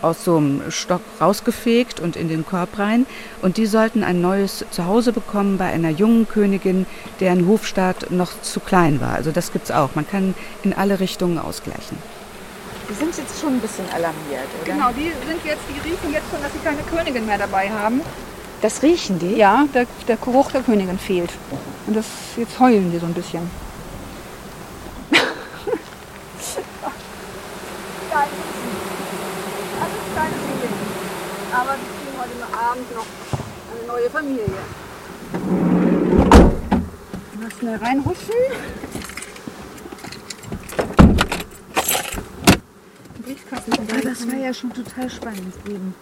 aus 0.00 0.24
so 0.24 0.36
einem 0.36 0.70
Stock 0.70 1.00
rausgefegt 1.20 1.98
und 1.98 2.14
in 2.14 2.28
den 2.28 2.46
Korb 2.46 2.78
rein. 2.78 3.06
Und 3.42 3.56
die 3.56 3.66
sollten 3.66 4.04
ein 4.04 4.20
neues 4.20 4.64
Zuhause 4.70 5.12
bekommen 5.12 5.58
bei 5.58 5.66
einer 5.66 5.90
jungen 5.90 6.28
Königin, 6.28 6.86
deren 7.18 7.48
Hofstaat 7.48 8.12
noch 8.12 8.40
zu 8.42 8.60
klein 8.60 9.00
war. 9.00 9.14
Also 9.14 9.32
das 9.32 9.52
gibt's 9.52 9.72
auch. 9.72 9.96
Man 9.96 10.06
kann 10.06 10.34
in 10.62 10.72
alle 10.72 11.00
Richtungen 11.00 11.38
ausgleichen. 11.38 11.98
Die 12.88 12.94
sind 12.94 13.16
jetzt 13.16 13.40
schon 13.40 13.54
ein 13.54 13.60
bisschen 13.60 13.86
alarmiert, 13.90 14.48
oder? 14.62 14.72
Genau, 14.72 14.90
die 14.90 15.10
sind 15.26 15.44
jetzt, 15.44 15.62
die 15.68 15.80
riechen 15.88 16.12
jetzt 16.12 16.30
schon, 16.30 16.42
dass 16.42 16.52
sie 16.52 16.58
keine 16.58 16.82
Königin 16.82 17.24
mehr 17.26 17.38
dabei 17.38 17.70
haben. 17.70 18.02
Das 18.60 18.82
riechen 18.82 19.18
die? 19.18 19.36
Ja, 19.36 19.66
der, 19.72 19.86
der 20.06 20.16
Geruch 20.16 20.50
der 20.52 20.62
Königin 20.62 20.98
fehlt. 20.98 21.30
Und 21.86 21.96
das, 21.96 22.06
jetzt 22.36 22.58
heulen 22.60 22.90
die 22.92 22.98
so 22.98 23.06
ein 23.06 23.14
bisschen. 23.14 23.50
Aber 31.52 31.70
wir 31.70 31.88
kriegen 31.94 32.18
heute 32.18 32.32
Abend 32.58 32.94
noch 32.94 33.06
eine 33.70 33.86
neue 33.86 34.10
Familie. 34.10 34.44
Mal 37.40 37.50
schnell 37.58 37.76
reinhuschen. 37.76 38.34
Briefkasten 43.66 43.96
Ah, 43.96 44.00
das 44.04 44.28
war 44.28 44.38
ja 44.38 44.54
schon 44.54 44.72
total 44.72 45.10
spannend 45.10 45.54
eben. 45.68 45.94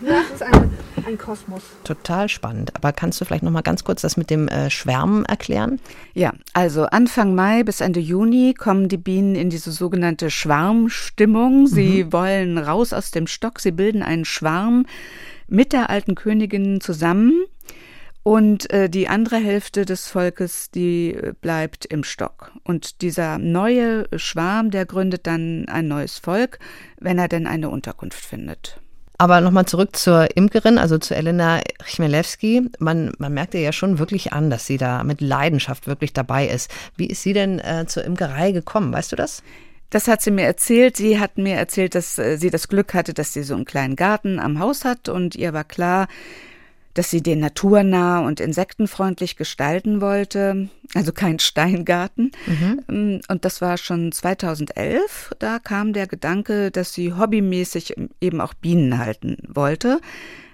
Ja, 0.00 0.22
das 0.22 0.30
ist 0.30 0.42
ein, 0.42 0.70
ein 1.06 1.18
Kosmos. 1.18 1.62
Total 1.84 2.28
spannend. 2.28 2.74
Aber 2.76 2.92
kannst 2.92 3.20
du 3.20 3.24
vielleicht 3.24 3.42
noch 3.42 3.50
mal 3.50 3.62
ganz 3.62 3.82
kurz 3.82 4.02
das 4.02 4.16
mit 4.16 4.30
dem 4.30 4.46
äh, 4.48 4.70
Schwärmen 4.70 5.24
erklären? 5.24 5.80
Ja, 6.14 6.32
also 6.52 6.84
Anfang 6.84 7.34
Mai 7.34 7.64
bis 7.64 7.80
Ende 7.80 8.00
Juni 8.00 8.54
kommen 8.54 8.88
die 8.88 8.96
Bienen 8.96 9.34
in 9.34 9.50
diese 9.50 9.72
sogenannte 9.72 10.30
Schwarmstimmung. 10.30 11.66
Sie 11.66 12.12
wollen 12.12 12.58
raus 12.58 12.92
aus 12.92 13.10
dem 13.10 13.26
Stock, 13.26 13.58
sie 13.60 13.72
bilden 13.72 14.02
einen 14.02 14.24
Schwarm 14.24 14.86
mit 15.48 15.72
der 15.72 15.90
alten 15.90 16.14
Königin 16.14 16.80
zusammen. 16.80 17.32
Und 18.26 18.72
äh, 18.72 18.90
die 18.90 19.06
andere 19.06 19.36
Hälfte 19.36 19.84
des 19.84 20.08
Volkes, 20.08 20.72
die 20.72 21.14
äh, 21.14 21.32
bleibt 21.40 21.84
im 21.86 22.02
Stock. 22.02 22.50
Und 22.64 23.00
dieser 23.00 23.38
neue 23.38 24.08
Schwarm, 24.18 24.72
der 24.72 24.84
gründet 24.84 25.28
dann 25.28 25.66
ein 25.68 25.86
neues 25.86 26.18
Volk, 26.18 26.58
wenn 26.98 27.20
er 27.20 27.28
denn 27.28 27.46
eine 27.46 27.70
Unterkunft 27.70 28.18
findet. 28.18 28.80
Aber 29.16 29.40
nochmal 29.40 29.66
zurück 29.66 29.94
zur 29.94 30.36
Imkerin, 30.36 30.76
also 30.76 30.98
zu 30.98 31.14
Elena 31.14 31.60
Chmielewski. 31.84 32.68
Man, 32.80 33.12
man 33.18 33.32
merkt 33.32 33.54
ihr 33.54 33.60
ja 33.60 33.70
schon 33.70 34.00
wirklich 34.00 34.32
an, 34.32 34.50
dass 34.50 34.66
sie 34.66 34.76
da 34.76 35.04
mit 35.04 35.20
Leidenschaft 35.20 35.86
wirklich 35.86 36.12
dabei 36.12 36.48
ist. 36.48 36.68
Wie 36.96 37.06
ist 37.06 37.22
sie 37.22 37.32
denn 37.32 37.60
äh, 37.60 37.84
zur 37.86 38.02
Imkerei 38.02 38.50
gekommen? 38.50 38.92
Weißt 38.92 39.12
du 39.12 39.16
das? 39.16 39.44
Das 39.90 40.08
hat 40.08 40.20
sie 40.20 40.32
mir 40.32 40.46
erzählt. 40.46 40.96
Sie 40.96 41.20
hat 41.20 41.38
mir 41.38 41.54
erzählt, 41.54 41.94
dass 41.94 42.18
äh, 42.18 42.38
sie 42.38 42.50
das 42.50 42.66
Glück 42.66 42.92
hatte, 42.92 43.14
dass 43.14 43.32
sie 43.32 43.44
so 43.44 43.54
einen 43.54 43.66
kleinen 43.66 43.94
Garten 43.94 44.40
am 44.40 44.58
Haus 44.58 44.84
hat 44.84 45.08
und 45.08 45.36
ihr 45.36 45.52
war 45.52 45.62
klar, 45.62 46.08
dass 46.96 47.10
sie 47.10 47.22
den 47.22 47.40
naturnah 47.40 48.20
und 48.20 48.40
insektenfreundlich 48.40 49.36
gestalten 49.36 50.00
wollte, 50.00 50.70
also 50.94 51.12
kein 51.12 51.38
Steingarten. 51.38 52.32
Mm, 52.86 53.18
Und 53.28 53.44
das 53.44 53.60
war 53.60 53.76
schon 53.76 54.12
2011. 54.12 55.32
Da 55.38 55.58
kam 55.58 55.92
der 55.92 56.06
Gedanke, 56.06 56.70
dass 56.70 56.94
sie 56.94 57.12
hobbymäßig 57.12 57.96
eben 58.20 58.40
auch 58.40 58.54
Bienen 58.54 58.96
halten 58.98 59.36
wollte. 59.46 60.00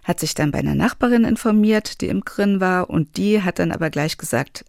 Hat 0.03 0.19
sich 0.19 0.35
dann 0.35 0.51
bei 0.51 0.59
einer 0.59 0.75
Nachbarin 0.75 1.25
informiert, 1.25 2.01
die 2.01 2.09
Imkerin 2.09 2.61
war, 2.61 2.91
und 2.91 3.17
die 3.17 3.43
hat 3.43 3.61
dann 3.61 3.71
aber 3.71 3.91
gleich 3.91 4.19
gesagt, 4.19 4.65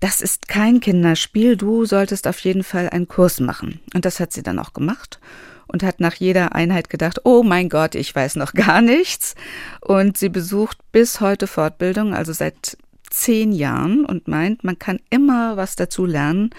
das 0.00 0.20
ist 0.20 0.48
kein 0.48 0.80
Kinderspiel, 0.80 1.56
du 1.56 1.84
solltest 1.84 2.26
auf 2.26 2.40
jeden 2.40 2.64
Fall 2.64 2.90
einen 2.90 3.06
Kurs 3.06 3.38
machen. 3.38 3.80
Und 3.94 4.04
das 4.04 4.18
hat 4.18 4.32
sie 4.32 4.42
dann 4.42 4.58
auch 4.58 4.72
gemacht 4.72 5.20
und 5.68 5.82
hat 5.82 6.00
nach 6.00 6.14
jeder 6.14 6.54
Einheit 6.54 6.90
gedacht, 6.90 7.20
oh 7.24 7.42
mein 7.42 7.68
Gott, 7.68 7.94
ich 7.94 8.14
weiß 8.14 8.36
noch 8.36 8.52
gar 8.54 8.80
nichts. 8.80 9.34
Und 9.80 10.18
sie 10.18 10.28
besucht 10.28 10.78
bis 10.92 11.20
heute 11.20 11.46
Fortbildung, 11.46 12.14
also 12.14 12.32
seit 12.32 12.76
zehn 13.10 13.52
Jahren 13.52 14.04
und 14.04 14.28
meint, 14.28 14.64
man 14.64 14.78
kann 14.78 15.00
immer 15.10 15.56
was 15.56 15.76
dazu 15.76 16.04
lernen. 16.04 16.50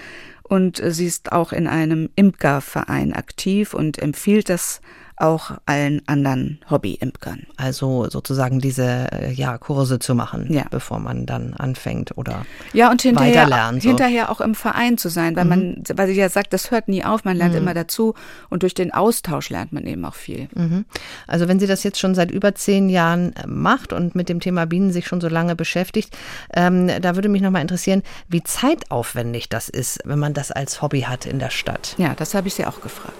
Und 0.43 0.79
äh, 0.79 0.91
sie 0.91 1.05
ist 1.05 1.31
auch 1.31 1.53
in 1.53 1.67
einem 1.67 2.09
Imkerverein 2.15 3.13
aktiv 3.13 3.73
und 3.73 3.99
empfiehlt 3.99 4.49
das 4.49 4.81
auch 5.19 5.51
allen 5.65 6.01
anderen 6.07 6.59
Hobby-Imkern. 6.69 7.43
Also 7.57 8.09
sozusagen 8.09 8.59
diese 8.59 9.11
äh, 9.11 9.31
ja, 9.31 9.57
Kurse 9.57 9.99
zu 9.99 10.15
machen, 10.15 10.47
Ja. 10.51 10.65
bevor 10.71 10.99
man 10.99 11.25
dann 11.25 11.53
anfängt 11.53 12.17
oder 12.17 12.45
Ja, 12.73 12.89
und 12.89 13.01
hinterher, 13.01 13.47
so. 13.73 13.79
hinterher 13.89 14.29
auch 14.31 14.41
im 14.41 14.55
Verein 14.55 14.97
zu 14.97 15.09
sein, 15.09 15.35
weil 15.35 15.45
man, 15.45 15.83
weil 15.93 16.07
sie 16.07 16.13
ja 16.15 16.29
sagt, 16.29 16.53
das 16.53 16.71
hört 16.71 16.87
nie 16.87 17.03
auf, 17.03 17.25
man 17.25 17.35
lernt 17.37 17.55
immer 17.55 17.73
dazu 17.73 18.13
und 18.49 18.63
durch 18.63 18.73
den 18.73 18.93
Austausch 18.93 19.49
lernt 19.49 19.73
man 19.73 19.85
eben 19.85 20.05
auch 20.05 20.15
viel. 20.15 20.47
Mhm. 20.55 20.85
Also 21.27 21.47
wenn 21.47 21.59
sie 21.59 21.67
das 21.67 21.83
jetzt 21.83 21.99
schon 21.99 22.15
seit 22.15 22.31
über 22.31 22.55
zehn 22.55 22.89
Jahren 22.89 23.35
äh, 23.35 23.45
macht 23.47 23.93
und 23.93 24.15
mit 24.15 24.29
dem 24.29 24.39
Thema 24.39 24.65
Bienen 24.65 24.91
sich 24.91 25.07
schon 25.07 25.21
so 25.21 25.27
lange 25.27 25.55
beschäftigt, 25.55 26.15
ähm, 26.53 26.89
da 27.01 27.15
würde 27.15 27.29
mich 27.29 27.41
nochmal 27.41 27.61
interessieren, 27.61 28.03
wie 28.27 28.41
zeitaufwendig 28.43 29.49
das 29.49 29.69
ist, 29.69 29.99
wenn 30.05 30.19
man 30.19 30.33
das 30.33 30.51
als 30.51 30.81
Hobby 30.81 31.01
hat 31.01 31.25
in 31.25 31.39
der 31.39 31.49
Stadt. 31.49 31.95
Ja, 31.97 32.13
das 32.15 32.33
habe 32.33 32.47
ich 32.47 32.53
sie 32.53 32.65
auch 32.65 32.81
gefragt. 32.81 33.15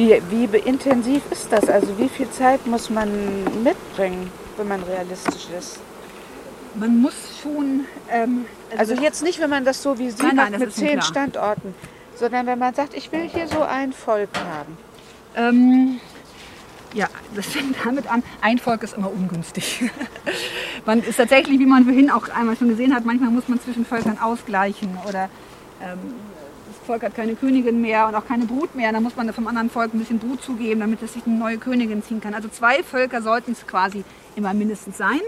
Wie, 0.00 0.18
wie 0.30 0.56
intensiv 0.56 1.20
ist 1.30 1.52
das? 1.52 1.68
Also 1.68 1.98
wie 1.98 2.08
viel 2.08 2.30
Zeit 2.30 2.66
muss 2.66 2.88
man 2.88 3.10
mitbringen, 3.62 4.32
wenn 4.56 4.66
man 4.66 4.82
realistisch 4.82 5.48
ist? 5.58 5.78
Man 6.74 7.02
muss 7.02 7.12
schon. 7.42 7.84
Ähm, 8.10 8.46
Also 8.78 8.94
jetzt 8.94 9.22
nicht, 9.22 9.40
wenn 9.40 9.50
man 9.50 9.66
das 9.66 9.82
so 9.82 9.98
wie 9.98 10.10
Sie 10.10 10.22
Nein, 10.22 10.36
nein, 10.36 10.52
macht 10.52 10.54
das 10.54 10.60
mit 10.60 10.72
zehn. 10.72 11.02
Standorten, 11.02 11.74
sondern 12.14 12.46
wenn 12.46 12.58
man 12.58 12.72
sagt, 12.72 12.94
ich 12.94 13.12
will 13.12 13.28
hier 13.28 13.46
so 13.46 13.60
ein 13.60 13.92
Volk 13.92 14.30
haben. 14.38 14.78
Ähm, 15.36 16.00
ja, 16.94 17.06
das 17.36 17.46
fängt 17.46 17.76
damit 17.84 18.10
an. 18.10 18.22
Ein 18.40 18.56
Volk 18.58 18.82
ist 18.82 18.96
immer 18.96 19.12
ungünstig. 19.12 19.90
man 20.86 21.02
ist 21.02 21.16
tatsächlich, 21.16 21.58
wie 21.58 21.66
man 21.66 21.84
vorhin 21.84 22.10
auch 22.10 22.26
einmal 22.30 22.56
schon 22.56 22.68
gesehen 22.68 22.94
hat, 22.94 23.04
manchmal 23.04 23.28
muss 23.30 23.48
man 23.48 23.60
zwischen 23.60 23.84
Völkern 23.84 24.18
ausgleichen 24.18 24.96
oder 25.06 25.28
ähm, 25.82 25.98
Volk 26.90 27.04
hat 27.04 27.14
keine 27.14 27.36
Königin 27.36 27.80
mehr 27.80 28.08
und 28.08 28.16
auch 28.16 28.26
keine 28.26 28.46
Brut 28.46 28.74
mehr. 28.74 28.90
Dann 28.90 29.04
muss 29.04 29.14
man 29.14 29.32
vom 29.32 29.46
anderen 29.46 29.70
Volk 29.70 29.94
ein 29.94 30.00
bisschen 30.00 30.18
Brut 30.18 30.42
zugeben, 30.42 30.80
damit 30.80 31.00
es 31.02 31.12
sich 31.12 31.24
eine 31.24 31.36
neue 31.36 31.56
Königin 31.56 32.02
ziehen 32.02 32.20
kann. 32.20 32.34
Also 32.34 32.48
zwei 32.48 32.82
Völker 32.82 33.22
sollten 33.22 33.52
es 33.52 33.64
quasi 33.64 34.02
immer 34.34 34.52
mindestens 34.54 34.98
sein. 34.98 35.20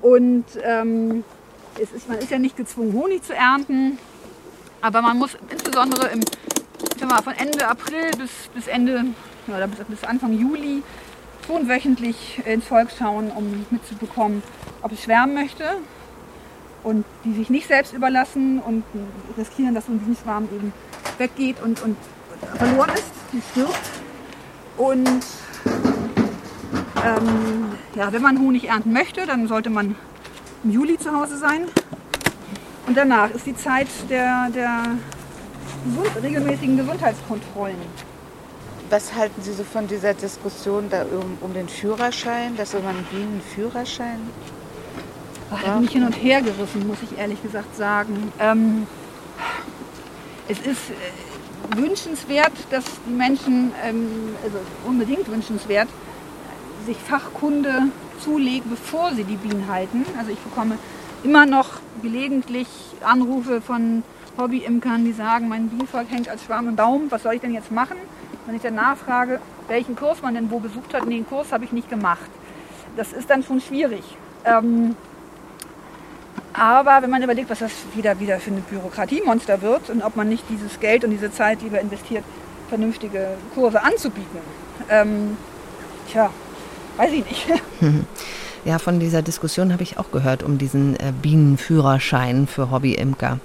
Und 0.00 0.44
ähm, 0.62 1.24
es 1.82 1.90
ist, 1.90 2.08
man 2.08 2.18
ist 2.18 2.30
ja 2.30 2.38
nicht 2.38 2.56
gezwungen, 2.56 2.92
Honig 2.92 3.24
zu 3.24 3.34
ernten. 3.34 3.98
Aber 4.80 5.02
man 5.02 5.18
muss 5.18 5.36
insbesondere 5.50 6.08
im, 6.10 6.20
mal, 7.08 7.20
von 7.20 7.34
Ende 7.34 7.66
April 7.66 8.12
bis, 8.16 8.30
bis 8.54 8.68
Ende, 8.68 9.06
oder 9.48 9.66
bis, 9.66 9.84
bis 9.84 10.04
Anfang 10.04 10.38
Juli 10.38 10.84
schon 11.48 11.68
wöchentlich 11.68 12.40
ins 12.46 12.64
Volk 12.64 12.90
schauen, 12.96 13.32
um 13.32 13.66
mitzubekommen, 13.70 14.44
ob 14.82 14.92
es 14.92 15.02
schwärmen 15.02 15.34
möchte 15.34 15.64
und 16.82 17.04
die 17.24 17.34
sich 17.34 17.50
nicht 17.50 17.68
selbst 17.68 17.92
überlassen 17.92 18.58
und 18.60 18.84
riskieren, 19.36 19.74
dass 19.74 19.88
ein 19.88 19.98
Bienenschwarm 19.98 20.44
eben 20.44 20.72
weggeht 21.18 21.62
und, 21.62 21.82
und 21.82 21.96
verloren 22.56 22.90
ist, 22.94 23.12
die 23.32 23.40
stirbt. 23.52 23.90
Und 24.76 25.24
ähm, 27.04 27.72
ja, 27.94 28.12
wenn 28.12 28.22
man 28.22 28.38
Honig 28.38 28.68
ernten 28.68 28.92
möchte, 28.92 29.26
dann 29.26 29.48
sollte 29.48 29.70
man 29.70 29.94
im 30.64 30.70
Juli 30.70 30.98
zu 30.98 31.12
Hause 31.12 31.36
sein. 31.36 31.66
Und 32.86 32.96
danach 32.96 33.30
ist 33.30 33.46
die 33.46 33.56
Zeit 33.56 33.88
der, 34.08 34.48
der 34.54 34.82
gesund, 35.84 36.10
regelmäßigen 36.22 36.76
Gesundheitskontrollen. 36.76 37.76
Was 38.90 39.14
halten 39.14 39.40
Sie 39.40 39.52
so 39.52 39.64
von 39.64 39.86
dieser 39.86 40.14
Diskussion 40.14 40.88
da 40.90 41.02
um, 41.02 41.38
um 41.40 41.54
den 41.54 41.68
Führerschein, 41.68 42.56
dass 42.56 42.74
man 42.74 42.86
einen 42.86 43.06
Bienenführerschein 43.10 44.18
Ach, 45.54 45.66
hat 45.66 45.80
mich 45.80 45.90
hin 45.90 46.04
und 46.04 46.12
her 46.12 46.40
gerissen, 46.40 46.86
muss 46.86 46.98
ich 47.02 47.18
ehrlich 47.18 47.42
gesagt 47.42 47.76
sagen. 47.76 48.32
Ähm, 48.40 48.86
es 50.48 50.58
ist 50.60 50.90
äh, 50.90 51.76
wünschenswert, 51.76 52.52
dass 52.70 52.84
die 53.06 53.12
Menschen, 53.12 53.72
ähm, 53.84 54.34
also 54.42 54.58
unbedingt 54.86 55.30
wünschenswert, 55.30 55.88
sich 56.86 56.96
Fachkunde 56.96 57.88
zulegen, 58.20 58.70
bevor 58.70 59.12
sie 59.12 59.24
die 59.24 59.36
Bienen 59.36 59.68
halten. 59.70 60.06
Also 60.18 60.30
ich 60.30 60.38
bekomme 60.38 60.78
immer 61.22 61.44
noch 61.44 61.80
gelegentlich 62.00 62.68
Anrufe 63.04 63.60
von 63.60 64.02
Hobbyimkern, 64.38 65.04
die 65.04 65.12
sagen, 65.12 65.48
mein 65.48 65.68
Bienenvolk 65.68 66.10
hängt 66.10 66.28
als 66.28 66.44
Schwarm 66.44 66.68
im 66.68 66.76
Baum, 66.76 67.10
was 67.10 67.22
soll 67.24 67.34
ich 67.34 67.40
denn 67.40 67.52
jetzt 67.52 67.70
machen? 67.70 67.96
Wenn 68.46 68.56
ich 68.56 68.62
dann 68.62 68.74
nachfrage, 68.74 69.40
welchen 69.68 69.94
Kurs 69.94 70.22
man 70.22 70.34
denn 70.34 70.50
wo 70.50 70.58
besucht 70.58 70.94
hat, 70.94 71.06
nee, 71.06 71.16
den 71.16 71.26
Kurs 71.26 71.52
habe 71.52 71.64
ich 71.64 71.72
nicht 71.72 71.90
gemacht. 71.90 72.30
Das 72.96 73.12
ist 73.12 73.28
dann 73.28 73.42
schon 73.42 73.60
schwierig. 73.60 74.02
Ähm, 74.44 74.96
aber 76.52 77.02
wenn 77.02 77.10
man 77.10 77.22
überlegt, 77.22 77.50
was 77.50 77.60
das 77.60 77.72
wieder, 77.94 78.18
wieder 78.20 78.38
für 78.40 78.50
eine 78.50 78.60
Bürokratiemonster 78.60 79.62
wird 79.62 79.90
und 79.90 80.02
ob 80.02 80.16
man 80.16 80.28
nicht 80.28 80.44
dieses 80.50 80.80
Geld 80.80 81.04
und 81.04 81.10
diese 81.10 81.32
Zeit 81.32 81.62
lieber 81.62 81.80
investiert, 81.80 82.24
vernünftige 82.68 83.28
Kurse 83.54 83.82
anzubieten, 83.82 84.38
ähm, 84.88 85.36
tja, 86.10 86.30
weiß 86.96 87.12
ich 87.12 87.24
nicht. 87.24 87.46
Ja, 88.64 88.78
von 88.78 89.00
dieser 89.00 89.22
Diskussion 89.22 89.72
habe 89.72 89.82
ich 89.82 89.98
auch 89.98 90.12
gehört 90.12 90.44
um 90.44 90.56
diesen 90.56 90.94
äh, 90.94 91.12
Bienenführerschein 91.20 92.46
für 92.46 92.70
Hobby-Imker. 92.70 93.40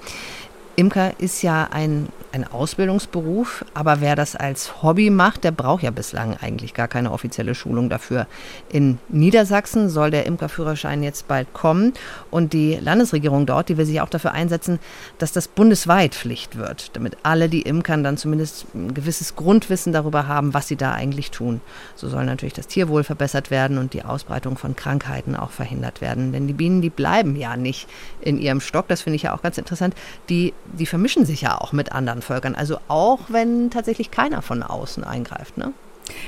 Imker 0.78 1.18
ist 1.18 1.42
ja 1.42 1.68
ein 1.72 2.08
ein 2.32 2.46
Ausbildungsberuf, 2.46 3.64
aber 3.74 4.00
wer 4.00 4.14
das 4.14 4.36
als 4.36 4.82
Hobby 4.82 5.10
macht, 5.10 5.44
der 5.44 5.50
braucht 5.50 5.82
ja 5.82 5.90
bislang 5.90 6.36
eigentlich 6.36 6.74
gar 6.74 6.88
keine 6.88 7.12
offizielle 7.12 7.54
Schulung 7.54 7.88
dafür. 7.88 8.26
In 8.68 8.98
Niedersachsen 9.08 9.88
soll 9.88 10.10
der 10.10 10.26
Imkerführerschein 10.26 11.02
jetzt 11.02 11.28
bald 11.28 11.52
kommen 11.52 11.94
und 12.30 12.52
die 12.52 12.74
Landesregierung 12.74 13.46
dort, 13.46 13.68
die 13.68 13.76
will 13.76 13.86
sich 13.86 14.00
auch 14.00 14.08
dafür 14.08 14.32
einsetzen, 14.32 14.78
dass 15.18 15.32
das 15.32 15.48
bundesweit 15.48 16.14
Pflicht 16.14 16.56
wird, 16.56 16.94
damit 16.94 17.16
alle 17.22 17.48
die 17.48 17.62
Imkern 17.62 18.04
dann 18.04 18.16
zumindest 18.16 18.66
ein 18.74 18.94
gewisses 18.94 19.36
Grundwissen 19.36 19.92
darüber 19.92 20.28
haben, 20.28 20.54
was 20.54 20.68
sie 20.68 20.76
da 20.76 20.92
eigentlich 20.92 21.30
tun. 21.30 21.60
So 21.94 22.08
soll 22.08 22.26
natürlich 22.26 22.54
das 22.54 22.66
Tierwohl 22.66 23.04
verbessert 23.04 23.50
werden 23.50 23.78
und 23.78 23.94
die 23.94 24.04
Ausbreitung 24.04 24.58
von 24.58 24.76
Krankheiten 24.76 25.34
auch 25.34 25.50
verhindert 25.50 26.00
werden, 26.00 26.32
denn 26.32 26.46
die 26.46 26.52
Bienen, 26.52 26.82
die 26.82 26.90
bleiben 26.90 27.36
ja 27.36 27.56
nicht 27.56 27.88
in 28.20 28.38
ihrem 28.38 28.60
Stock, 28.60 28.88
das 28.88 29.02
finde 29.02 29.16
ich 29.16 29.22
ja 29.22 29.34
auch 29.34 29.42
ganz 29.42 29.56
interessant, 29.56 29.94
die, 30.28 30.52
die 30.72 30.86
vermischen 30.86 31.24
sich 31.24 31.42
ja 31.42 31.60
auch 31.60 31.72
mit 31.72 31.92
anderen 31.92 32.22
Völkern. 32.22 32.54
Also 32.54 32.78
auch 32.88 33.20
wenn 33.28 33.70
tatsächlich 33.70 34.10
keiner 34.10 34.42
von 34.42 34.62
außen 34.62 35.04
eingreift, 35.04 35.56
ne? 35.56 35.72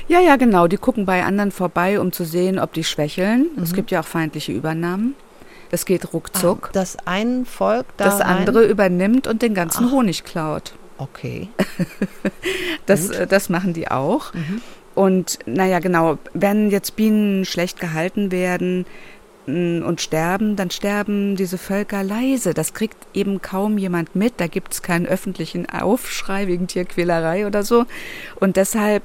Ja, 0.07 0.19
ja, 0.19 0.35
genau. 0.35 0.67
Die 0.67 0.77
gucken 0.77 1.05
bei 1.05 1.23
anderen 1.23 1.51
vorbei, 1.51 1.99
um 1.99 2.11
zu 2.11 2.23
sehen, 2.23 2.59
ob 2.59 2.73
die 2.73 2.83
schwächeln. 2.83 3.47
Mhm. 3.55 3.63
Es 3.63 3.73
gibt 3.73 3.91
ja 3.91 4.01
auch 4.01 4.05
feindliche 4.05 4.51
Übernahmen. 4.51 5.15
Das 5.71 5.85
geht 5.85 6.13
ruckzuck. 6.13 6.67
Ach, 6.69 6.71
dass 6.73 6.97
ein 7.05 7.45
Volk 7.45 7.85
da 7.97 8.05
das 8.05 8.21
andere 8.21 8.65
übernimmt 8.65 9.25
und 9.25 9.41
den 9.41 9.53
ganzen 9.53 9.87
Ach. 9.87 9.91
Honig 9.91 10.23
klaut. 10.23 10.73
Okay. 10.97 11.47
das, 12.85 13.09
äh, 13.09 13.25
das 13.25 13.49
machen 13.49 13.73
die 13.73 13.89
auch. 13.89 14.33
Mhm. 14.33 14.61
Und 14.93 15.39
naja, 15.45 15.79
genau, 15.79 16.17
wenn 16.33 16.69
jetzt 16.69 16.95
Bienen 16.95 17.45
schlecht 17.45 17.79
gehalten 17.79 18.31
werden, 18.31 18.85
und 19.47 20.01
sterben, 20.01 20.55
dann 20.55 20.69
sterben 20.69 21.35
diese 21.35 21.57
Völker 21.57 22.03
leise. 22.03 22.53
Das 22.53 22.73
kriegt 22.73 22.97
eben 23.13 23.41
kaum 23.41 23.77
jemand 23.77 24.15
mit. 24.15 24.35
Da 24.37 24.47
gibt 24.47 24.73
es 24.73 24.81
keinen 24.81 25.07
öffentlichen 25.07 25.67
Aufschrei 25.69 26.47
wegen 26.47 26.67
Tierquälerei 26.67 27.47
oder 27.47 27.63
so. 27.63 27.85
Und 28.39 28.55
deshalb 28.55 29.03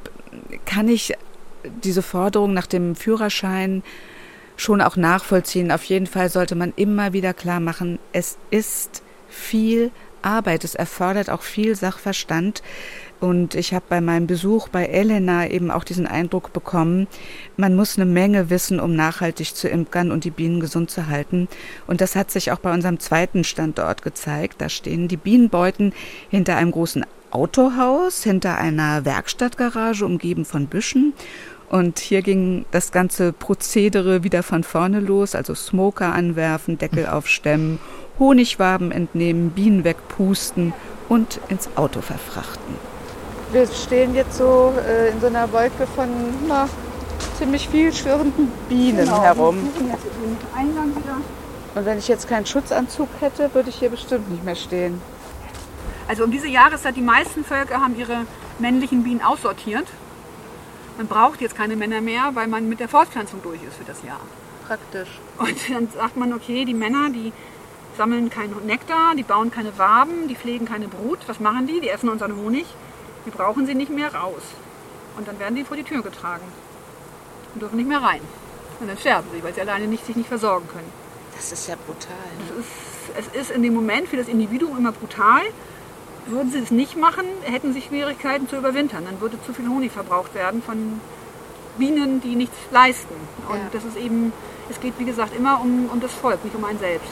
kann 0.66 0.88
ich 0.88 1.14
diese 1.82 2.02
Forderung 2.02 2.52
nach 2.52 2.66
dem 2.66 2.96
Führerschein 2.96 3.82
schon 4.56 4.80
auch 4.80 4.96
nachvollziehen. 4.96 5.72
Auf 5.72 5.84
jeden 5.84 6.06
Fall 6.06 6.28
sollte 6.30 6.54
man 6.54 6.72
immer 6.76 7.12
wieder 7.12 7.34
klar 7.34 7.60
machen, 7.60 7.98
es 8.12 8.36
ist 8.50 9.02
viel 9.28 9.90
Arbeit. 10.22 10.64
Es 10.64 10.74
erfordert 10.74 11.30
auch 11.30 11.42
viel 11.42 11.76
Sachverstand. 11.76 12.62
Und 13.18 13.54
ich 13.54 13.72
habe 13.72 13.84
bei 13.88 14.00
meinem 14.00 14.26
Besuch 14.26 14.68
bei 14.68 14.86
Elena 14.86 15.48
eben 15.48 15.70
auch 15.70 15.84
diesen 15.84 16.06
Eindruck 16.06 16.52
bekommen, 16.52 17.06
man 17.56 17.74
muss 17.74 17.96
eine 17.96 18.04
Menge 18.04 18.50
wissen, 18.50 18.78
um 18.78 18.94
nachhaltig 18.94 19.54
zu 19.54 19.68
imkern 19.68 20.10
und 20.10 20.24
die 20.24 20.30
Bienen 20.30 20.60
gesund 20.60 20.90
zu 20.90 21.06
halten. 21.06 21.48
Und 21.86 22.00
das 22.00 22.14
hat 22.14 22.30
sich 22.30 22.52
auch 22.52 22.58
bei 22.58 22.72
unserem 22.72 23.00
zweiten 23.00 23.42
Standort 23.44 24.02
gezeigt. 24.02 24.56
Da 24.60 24.68
stehen 24.68 25.08
die 25.08 25.16
Bienenbeuten 25.16 25.94
hinter 26.28 26.56
einem 26.56 26.72
großen 26.72 27.06
Autohaus, 27.30 28.22
hinter 28.22 28.58
einer 28.58 29.04
Werkstattgarage 29.04 30.04
umgeben 30.04 30.44
von 30.44 30.66
Büschen. 30.66 31.14
Und 31.70 31.98
hier 31.98 32.22
ging 32.22 32.64
das 32.70 32.92
ganze 32.92 33.32
Prozedere 33.32 34.22
wieder 34.22 34.42
von 34.42 34.62
vorne 34.62 35.00
los, 35.00 35.34
also 35.34 35.54
Smoker 35.54 36.12
anwerfen, 36.12 36.78
Deckel 36.78 37.06
aufstemmen, 37.06 37.80
Honigwaben 38.18 38.92
entnehmen, 38.92 39.50
Bienen 39.50 39.84
wegpusten 39.84 40.74
und 41.08 41.40
ins 41.48 41.68
Auto 41.76 42.02
verfrachten 42.02 42.95
wir 43.56 43.66
stehen 43.68 44.14
jetzt 44.14 44.36
so 44.36 44.74
äh, 44.86 45.10
in 45.10 45.20
so 45.20 45.28
einer 45.28 45.50
Wolke 45.50 45.86
von 45.86 46.08
na, 46.46 46.68
ziemlich 47.38 47.66
viel 47.68 47.90
schwirrenden 47.90 48.52
Bienen 48.68 49.06
genau, 49.06 49.22
herum. 49.22 49.56
Und 51.74 51.86
wenn 51.86 51.98
ich 51.98 52.06
jetzt 52.06 52.28
keinen 52.28 52.44
Schutzanzug 52.44 53.08
hätte, 53.20 53.52
würde 53.54 53.70
ich 53.70 53.76
hier 53.76 53.88
bestimmt 53.88 54.30
nicht 54.30 54.44
mehr 54.44 54.56
stehen. 54.56 55.00
Also 56.06 56.24
um 56.24 56.30
diese 56.30 56.48
Jahreszeit, 56.48 56.96
die 56.96 57.02
meisten 57.02 57.44
Völker 57.44 57.80
haben 57.80 57.98
ihre 57.98 58.26
männlichen 58.58 59.02
Bienen 59.02 59.22
aussortiert. 59.22 59.86
Man 60.98 61.06
braucht 61.06 61.40
jetzt 61.40 61.56
keine 61.56 61.76
Männer 61.76 62.02
mehr, 62.02 62.30
weil 62.34 62.48
man 62.48 62.68
mit 62.68 62.78
der 62.78 62.88
Fortpflanzung 62.88 63.42
durch 63.42 63.62
ist 63.62 63.76
für 63.76 63.84
das 63.84 64.02
Jahr. 64.02 64.20
Praktisch. 64.66 65.08
Und 65.38 65.56
dann 65.70 65.88
sagt 65.88 66.16
man, 66.18 66.34
okay, 66.34 66.66
die 66.66 66.74
Männer, 66.74 67.08
die 67.08 67.32
sammeln 67.96 68.28
keinen 68.28 68.54
Nektar, 68.66 69.14
die 69.16 69.22
bauen 69.22 69.50
keine 69.50 69.78
Waben, 69.78 70.28
die 70.28 70.36
pflegen 70.36 70.66
keine 70.66 70.88
Brut. 70.88 71.20
Was 71.26 71.40
machen 71.40 71.66
die? 71.66 71.80
Die 71.80 71.88
essen 71.88 72.10
unseren 72.10 72.36
Honig. 72.36 72.66
Wir 73.26 73.32
brauchen 73.32 73.66
sie 73.66 73.74
nicht 73.74 73.90
mehr 73.90 74.14
raus. 74.14 74.42
Und 75.16 75.26
dann 75.26 75.38
werden 75.40 75.56
die 75.56 75.64
vor 75.64 75.76
die 75.76 75.82
Tür 75.82 76.00
getragen 76.00 76.44
und 77.52 77.60
dürfen 77.60 77.76
nicht 77.76 77.88
mehr 77.88 78.00
rein. 78.00 78.20
Und 78.78 78.88
dann 78.88 78.96
sterben 78.96 79.26
sie, 79.34 79.42
weil 79.42 79.52
sie 79.52 79.60
alleine 79.60 79.88
nicht, 79.88 80.06
sich 80.06 80.14
nicht 80.14 80.28
versorgen 80.28 80.68
können. 80.68 80.90
Das 81.34 81.50
ist 81.50 81.68
ja 81.68 81.74
brutal. 81.86 82.14
Ne? 82.38 82.60
Ist, 82.60 83.28
es 83.34 83.40
ist 83.40 83.50
in 83.50 83.62
dem 83.62 83.74
Moment 83.74 84.08
für 84.08 84.16
das 84.16 84.28
Individuum 84.28 84.78
immer 84.78 84.92
brutal. 84.92 85.42
Würden 86.26 86.52
sie 86.52 86.60
es 86.60 86.70
nicht 86.70 86.96
machen, 86.96 87.24
hätten 87.42 87.72
sie 87.72 87.82
Schwierigkeiten 87.82 88.48
zu 88.48 88.56
überwintern. 88.56 89.04
Dann 89.04 89.20
würde 89.20 89.42
zu 89.44 89.52
viel 89.52 89.68
Honig 89.68 89.90
verbraucht 89.90 90.34
werden 90.34 90.62
von 90.62 91.00
Bienen, 91.78 92.20
die 92.20 92.36
nichts 92.36 92.56
leisten. 92.70 93.14
Und 93.48 93.58
ja. 93.58 93.68
das 93.72 93.84
ist 93.84 93.96
eben, 93.96 94.32
es 94.70 94.78
geht 94.80 94.94
wie 94.98 95.04
gesagt 95.04 95.34
immer 95.36 95.60
um, 95.60 95.88
um 95.92 96.00
das 96.00 96.12
Volk, 96.12 96.44
nicht 96.44 96.54
um 96.54 96.64
einen 96.64 96.78
selbst. 96.78 97.10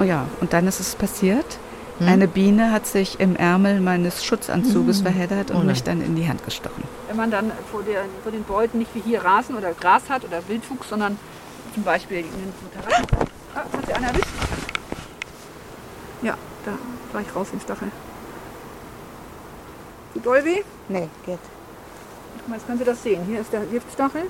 Oh 0.00 0.04
ja, 0.04 0.26
und 0.40 0.52
dann 0.52 0.66
ist 0.66 0.80
es 0.80 0.96
passiert. 0.96 1.58
Hm? 2.02 2.08
Eine 2.08 2.28
Biene 2.28 2.72
hat 2.72 2.86
sich 2.86 3.20
im 3.20 3.36
Ärmel 3.36 3.80
meines 3.80 4.24
Schutzanzuges 4.24 4.98
hm. 4.98 5.04
verheddert 5.04 5.50
und 5.50 5.62
oh 5.62 5.64
mich 5.64 5.82
dann 5.82 6.02
in 6.02 6.16
die 6.16 6.28
Hand 6.28 6.44
gestochen. 6.44 6.82
Wenn 7.06 7.16
man 7.16 7.30
dann 7.30 7.52
vor, 7.70 7.82
der, 7.82 8.04
vor, 8.22 8.32
den 8.32 8.44
Beuten 8.44 8.78
nicht 8.78 8.94
wie 8.94 9.00
hier 9.00 9.24
Rasen 9.24 9.56
oder 9.56 9.72
Gras 9.72 10.08
hat 10.08 10.24
oder 10.24 10.46
Wildwuchs, 10.48 10.88
sondern 10.88 11.18
zum 11.74 11.84
Beispiel 11.84 12.18
in 12.18 12.24
den 12.24 12.52
Terrassen. 12.72 13.06
Ah, 13.54 13.58
hat 13.58 13.86
sie 13.86 13.92
einer 13.92 14.08
erwischt? 14.08 14.26
Ja, 16.22 16.36
da 16.64 16.72
war 17.12 17.20
ich 17.20 17.36
raus 17.36 17.48
im 17.52 17.60
Stachel. 17.60 17.90
Tut 20.14 20.26
doll 20.26 20.44
weh? 20.44 20.62
Nee, 20.88 21.08
geht. 21.24 21.38
Guck 22.38 22.48
mal, 22.48 22.56
jetzt 22.56 22.66
können 22.66 22.78
Sie 22.78 22.84
das 22.84 23.02
sehen. 23.02 23.24
Hier 23.26 23.40
ist 23.40 23.52
der 23.52 23.60
Giftstachel 23.60 24.22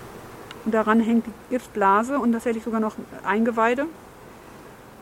und 0.65 0.75
daran 0.75 1.01
hängt 1.01 1.27
die 1.27 1.33
Giftblase 1.51 2.19
und 2.19 2.33
tatsächlich 2.33 2.65
sogar 2.65 2.81
noch 2.81 2.95
Eingeweide. 3.25 3.87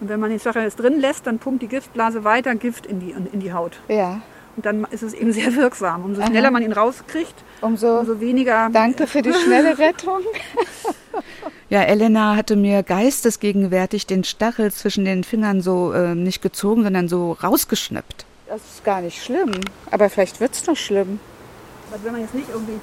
Und 0.01 0.09
wenn 0.09 0.21
man 0.21 0.31
den 0.31 0.41
Stachel 0.41 0.63
jetzt 0.63 0.77
drin 0.77 0.99
lässt, 0.99 1.27
dann 1.27 1.39
pumpt 1.39 1.63
die 1.63 1.69
Giftblase 1.69 2.25
weiter 2.25 2.55
Gift 2.55 2.87
in 2.87 3.01
die, 3.01 3.11
in 3.11 3.41
die 3.41 3.53
Haut. 3.53 3.81
Ja. 3.89 4.23
Und 4.57 4.67
dann 4.67 4.87
ist 4.91 5.03
es 5.03 5.15
eben 5.15 5.33
sehr 5.33 5.55
wirksam. 5.57 6.05
Umso 6.05 6.23
schneller 6.23 6.47
Aha. 6.47 6.53
man 6.53 6.63
ihn 6.63 6.73
rauskriegt, 6.73 7.35
umso, 7.61 8.01
umso 8.01 8.21
weniger. 8.21 8.69
Danke 8.73 9.07
für 9.07 9.23
die 9.23 9.33
schnelle 9.33 9.79
Rettung. 9.79 10.21
Ja, 11.69 11.83
Elena 11.83 12.35
hatte 12.35 12.57
mir 12.57 12.83
geistesgegenwärtig 12.83 14.05
den 14.05 14.25
Stachel 14.25 14.73
zwischen 14.73 15.05
den 15.05 15.23
Fingern 15.23 15.61
so 15.61 15.93
äh, 15.93 16.17
nicht 16.17 16.43
gezogen, 16.43 16.83
sondern 16.83 17.09
so 17.09 17.33
rausgeschnippt. 17.33 18.25
Das 18.49 18.61
ist 18.61 18.85
gar 18.85 19.01
nicht 19.01 19.23
schlimm. 19.23 19.53
Aber 19.93 20.11
vielleicht 20.11 20.41
wird 20.41 20.53
es 20.53 20.67
noch 20.67 20.77
schlimm. 20.77 21.21
Aber 21.89 22.03
wenn 22.03 22.13
man 22.13 22.23
jetzt 22.23 22.35
nicht 22.35 22.49
irgendwie 22.49 22.81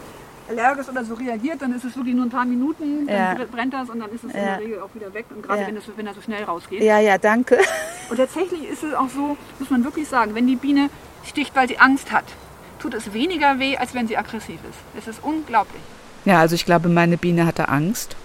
allergisch 0.50 0.88
oder 0.90 1.04
so 1.04 1.14
reagiert, 1.16 1.62
dann 1.62 1.74
ist 1.76 1.84
es 1.84 1.96
wirklich 1.96 2.16
nur 2.16 2.26
ein 2.26 2.30
paar 2.30 2.46
Minuten, 2.46 3.08
Ja. 3.08 3.36
dann 3.36 3.48
brennt 3.50 3.74
das 3.74 3.90
und 3.90 4.00
dann 4.00 4.10
ist 4.12 4.24
es 4.24 4.32
in 4.34 4.40
Ja. 4.40 4.46
der 4.46 4.60
Regel 4.60 4.82
auch 4.82 4.94
wieder 4.94 5.14
weg. 5.14 5.26
Und 5.30 5.42
gerade 5.44 5.62
Ja. 5.62 5.68
wenn, 5.68 5.76
das, 5.76 5.84
wenn 5.96 6.08
er 6.08 6.14
so 6.14 6.22
schnell 6.22 6.44
rausgeht. 6.44 6.82
Ja, 6.84 7.00
ja, 7.00 7.18
danke. 7.18 7.58
Und 8.10 8.18
tatsächlich 8.18 8.68
ist 8.68 8.84
es 8.84 8.94
auch 8.94 9.10
so, 9.10 9.38
muss 9.60 9.70
man 9.70 9.84
wirklich 9.84 10.08
sagen, 10.08 10.36
wenn 10.36 10.48
die 10.48 10.56
Biene 10.56 10.90
sticht, 11.26 11.56
weil 11.56 11.68
sie 11.68 11.78
Angst 11.80 12.12
hat, 12.12 12.26
tut 12.80 12.94
es 12.94 13.14
weniger 13.14 13.60
weh, 13.60 13.76
als 13.78 13.94
wenn 13.94 14.08
sie 14.08 14.18
aggressiv 14.18 14.60
ist. 14.70 14.80
Es 14.98 15.08
ist 15.08 15.24
unglaublich. 15.24 15.82
Ja, 16.26 16.40
also 16.40 16.56
ich 16.56 16.66
glaube, 16.66 16.90
meine 16.90 17.18
Biene 17.18 17.46
hatte 17.46 17.70
Angst. 17.70 18.16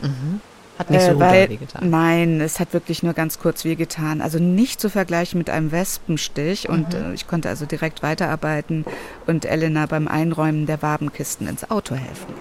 Hat 0.79 0.91
nicht 0.91 1.03
so 1.03 1.13
Äh, 1.13 1.21
weil, 1.21 1.49
wehgetan. 1.51 1.91
Nein, 1.91 2.41
es 2.41 2.59
hat 2.61 2.73
wirklich 2.73 3.03
nur 3.03 3.13
ganz 3.13 3.39
kurz 3.39 3.65
wehgetan. 3.65 4.21
Also 4.21 4.39
nicht 4.39 4.81
zu 4.81 4.89
vergleichen 4.89 5.39
mit 5.39 5.51
einem 5.51 5.71
Wespenstich. 5.73 6.69
Und 6.69 6.95
äh, 6.95 7.13
ich 7.13 7.27
konnte 7.27 7.49
also 7.49 7.67
direkt 7.67 8.03
weiterarbeiten 8.03 8.85
und 9.27 9.45
Elena 9.45 9.87
beim 9.87 10.09
Einräumen 10.09 10.67
der 10.67 10.83
Wabenkisten 10.83 11.47
ins 11.47 11.71
Auto 11.71 11.95
helfen. 11.95 12.35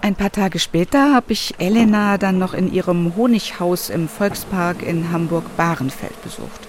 Ein 0.00 0.16
paar 0.16 0.32
Tage 0.32 0.58
später 0.58 1.14
habe 1.14 1.32
ich 1.32 1.54
Elena 1.58 2.18
dann 2.18 2.36
noch 2.36 2.54
in 2.54 2.72
ihrem 2.72 3.14
Honighaus 3.14 3.88
im 3.88 4.08
Volkspark 4.08 4.82
in 4.82 5.12
Hamburg-Bahrenfeld 5.12 6.20
besucht. 6.24 6.66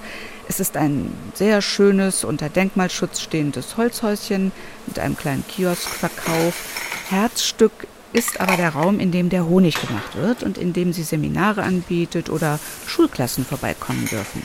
Es 0.47 0.59
ist 0.59 0.77
ein 0.77 1.11
sehr 1.33 1.63
schönes, 1.63 2.23
unter 2.25 2.49
Denkmalschutz 2.49 3.21
stehendes 3.21 3.75
Holzhäuschen 3.75 4.51
mit 4.85 4.99
einem 4.99 5.17
kleinen 5.17 5.43
Kioskverkauf. 5.47 6.53
Herzstück 7.09 7.71
ist 8.13 8.39
aber 8.39 8.55
der 8.55 8.69
Raum, 8.69 8.99
in 8.99 9.11
dem 9.11 9.29
der 9.29 9.45
Honig 9.47 9.75
gemacht 9.75 10.15
wird 10.15 10.43
und 10.43 10.57
in 10.57 10.71
dem 10.71 10.93
sie 10.93 11.03
Seminare 11.03 11.63
anbietet 11.63 12.29
oder 12.29 12.59
Schulklassen 12.85 13.45
vorbeikommen 13.45 14.05
dürfen. 14.05 14.43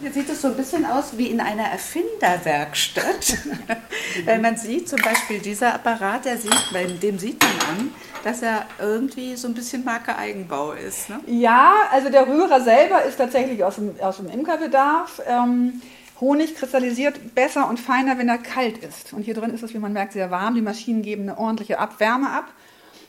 Jetzt 0.00 0.14
sieht 0.14 0.28
es 0.28 0.42
so 0.42 0.48
ein 0.48 0.54
bisschen 0.54 0.86
aus 0.86 1.16
wie 1.16 1.26
in 1.26 1.40
einer 1.40 1.64
Erfinderwerkstatt. 1.64 3.38
Weil 4.24 4.38
man 4.38 4.56
sieht 4.56 4.88
zum 4.88 5.00
Beispiel, 5.00 5.40
dieser 5.40 5.74
Apparat, 5.74 6.24
der 6.24 6.38
sieht, 6.38 6.70
bei 6.72 6.84
dem 6.84 7.18
sieht 7.18 7.42
man 7.42 7.76
an, 7.76 7.90
dass 8.22 8.42
er 8.42 8.66
irgendwie 8.78 9.34
so 9.34 9.48
ein 9.48 9.54
bisschen 9.54 9.84
Marke 9.84 10.16
Eigenbau 10.16 10.72
ist. 10.72 11.08
Ne? 11.08 11.18
Ja, 11.26 11.72
also 11.90 12.10
der 12.10 12.28
Rührer 12.28 12.60
selber 12.60 13.02
ist 13.02 13.16
tatsächlich 13.16 13.64
aus 13.64 13.74
dem, 13.74 13.96
aus 14.00 14.18
dem 14.18 14.28
Imkerbedarf. 14.30 15.20
Ähm, 15.26 15.82
Honig 16.20 16.56
kristallisiert 16.56 17.34
besser 17.34 17.68
und 17.68 17.78
feiner, 17.78 18.18
wenn 18.18 18.28
er 18.28 18.38
kalt 18.38 18.78
ist. 18.78 19.12
Und 19.12 19.22
hier 19.22 19.34
drin 19.34 19.50
ist 19.50 19.62
es, 19.62 19.72
wie 19.74 19.78
man 19.78 19.92
merkt, 19.92 20.12
sehr 20.12 20.30
warm. 20.30 20.54
Die 20.54 20.62
Maschinen 20.62 21.02
geben 21.02 21.22
eine 21.22 21.38
ordentliche 21.38 21.78
Abwärme 21.78 22.30
ab. 22.30 22.46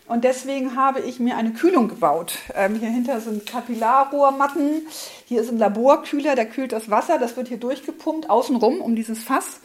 Und 0.08 0.24
deswegen 0.24 0.76
habe 0.76 1.02
ich 1.02 1.20
mir 1.20 1.38
eine 1.38 1.54
Kühlung 1.54 1.88
gebaut. 1.88 2.40
Ähm, 2.56 2.76
hier 2.76 2.90
hinter 2.90 3.22
sind 3.22 3.46
Kapillarrohrmatten. 3.46 4.88
Hier 5.26 5.42
ist 5.42 5.52
ein 5.52 5.60
Laborkühler, 5.60 6.36
der 6.36 6.48
kühlt 6.48 6.72
das 6.72 6.90
Wasser. 6.90 7.20
Das 7.20 7.38
wird 7.38 7.48
hier 7.48 7.58
durchgepumpt, 7.58 8.30
außenrum 8.30 8.82
um 8.82 8.96
dieses 8.96 9.24
Fass. 9.24 9.60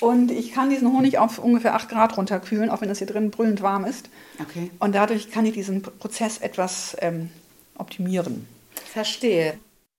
Und 0.00 0.30
ich 0.30 0.52
kann 0.52 0.70
diesen 0.70 0.92
Honig 0.92 1.18
auf 1.18 1.38
ungefähr 1.38 1.74
8 1.74 1.88
Grad 1.88 2.16
runterkühlen, 2.16 2.70
auch 2.70 2.80
wenn 2.80 2.88
es 2.88 2.98
hier 2.98 3.06
drin 3.06 3.30
brüllend 3.30 3.62
warm 3.62 3.84
ist. 3.84 4.08
Okay. 4.40 4.70
Und 4.78 4.94
dadurch 4.94 5.30
kann 5.30 5.44
ich 5.44 5.52
diesen 5.54 5.82
Prozess 5.82 6.38
etwas 6.38 6.96
ähm, 7.00 7.30
optimieren. 7.76 8.46
Verstehe. 8.92 9.58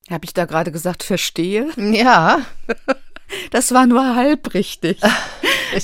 Habe 0.09 0.25
ich 0.25 0.33
da 0.33 0.45
gerade 0.45 0.71
gesagt, 0.71 1.03
verstehe? 1.03 1.69
Ja, 1.77 2.45
Das 3.51 3.73
war 3.73 3.87
nur 3.87 4.15
halb 4.15 4.53
richtig. 4.53 4.99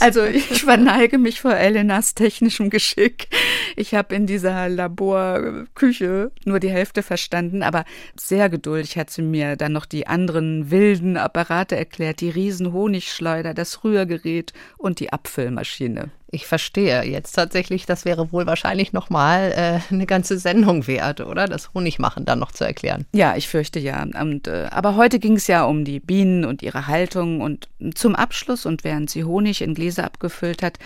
Also 0.02 0.26
ich 0.26 0.64
verneige 0.64 1.18
mich 1.18 1.40
vor 1.40 1.54
Elenas 1.54 2.14
technischem 2.14 2.70
Geschick. 2.70 3.30
Ich 3.78 3.94
habe 3.94 4.16
in 4.16 4.28
dieser 4.28 4.68
Laborküche 4.68 6.32
nur 6.44 6.60
die 6.60 6.70
Hälfte 6.70 7.04
verstanden, 7.04 7.64
aber 7.64 7.86
sehr 8.20 8.50
geduldig 8.50 8.98
hat 8.98 9.10
sie 9.10 9.22
mir 9.22 9.56
dann 9.56 9.72
noch 9.72 9.86
die 9.86 10.06
anderen 10.06 10.72
wilden 10.72 11.16
Apparate 11.16 11.78
erklärt, 11.78 12.20
die 12.20 12.30
riesen 12.30 12.74
Honigschleuder, 12.74 13.54
das 13.54 13.84
Rührgerät 13.84 14.52
und 14.78 15.00
die 15.00 15.14
Abfüllmaschine. 15.14 16.10
Ich 16.30 16.46
verstehe 16.46 17.04
jetzt 17.04 17.34
tatsächlich, 17.34 17.86
das 17.86 18.04
wäre 18.04 18.32
wohl 18.32 18.46
wahrscheinlich 18.46 18.92
nochmal 18.92 19.54
äh, 19.56 19.94
eine 19.94 20.06
ganze 20.06 20.38
Sendung 20.38 20.86
wert, 20.88 21.22
oder? 21.22 21.48
Das 21.48 21.74
Honigmachen 21.74 22.26
dann 22.26 22.40
noch 22.40 22.52
zu 22.52 22.66
erklären. 22.66 23.06
Ja, 23.14 23.36
ich 23.36 23.48
fürchte 23.48 23.80
ja. 23.80 24.04
Und, 24.04 24.48
äh, 24.48 24.68
aber 24.72 24.96
heute 24.96 25.20
ging 25.20 25.38
es 25.38 25.48
ja 25.48 25.64
um 25.64 25.86
die 25.86 26.00
Bienen 26.00 26.44
und 26.44 26.62
ihre 26.62 26.88
Haltung. 26.88 27.42
Und 27.42 27.70
zum 27.96 28.16
Abschluss 28.16 28.66
und 28.66 28.84
während 28.84 29.10
sie 29.10 29.24
Honig 29.24 29.62
in 29.62 29.74
Gläser 29.74 30.04
abgefüllt 30.04 30.64
hat, 30.64 30.80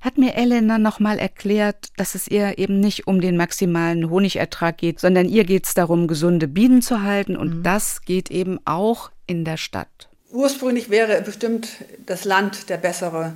hat 0.00 0.18
mir 0.18 0.34
Elena 0.34 0.78
nochmal 0.78 1.18
erklärt, 1.18 1.88
dass 1.96 2.14
es 2.14 2.28
ihr 2.28 2.58
eben 2.58 2.78
nicht 2.78 3.06
um 3.06 3.20
den 3.20 3.36
maximalen 3.36 4.10
Honigertrag 4.10 4.76
geht, 4.76 5.00
sondern 5.00 5.28
ihr 5.28 5.44
geht 5.44 5.66
es 5.66 5.74
darum, 5.74 6.06
gesunde 6.06 6.46
Bienen 6.46 6.82
zu 6.82 7.02
halten. 7.02 7.36
Und 7.36 7.64
das 7.64 8.02
geht 8.02 8.30
eben 8.30 8.60
auch 8.64 9.10
in 9.26 9.44
der 9.44 9.56
Stadt. 9.56 9.88
Ursprünglich 10.30 10.90
wäre 10.90 11.22
bestimmt 11.22 11.68
das 12.06 12.24
Land 12.24 12.68
der 12.68 12.76
bessere 12.76 13.32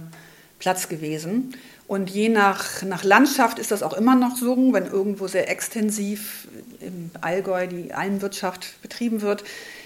Platz 0.59 0.88
gewesen. 0.88 1.55
Und 1.87 2.11
je 2.11 2.29
nach, 2.29 2.83
nach 2.83 3.03
Landschaft 3.03 3.59
ist 3.59 3.71
das 3.71 3.83
auch 3.83 3.94
immer 3.94 4.14
noch 4.14 4.37
so, 4.37 4.57
wenn 4.73 4.87
irgendwo 4.87 5.27
sehr 5.27 5.51
extensiv 5.51 6.47
im 6.81 7.11
Allgäu 7.21 7.66
die 7.66 7.94
Almwirtschaft 7.94 8.81
betrieben 8.83 9.23
wird, 9.23 9.42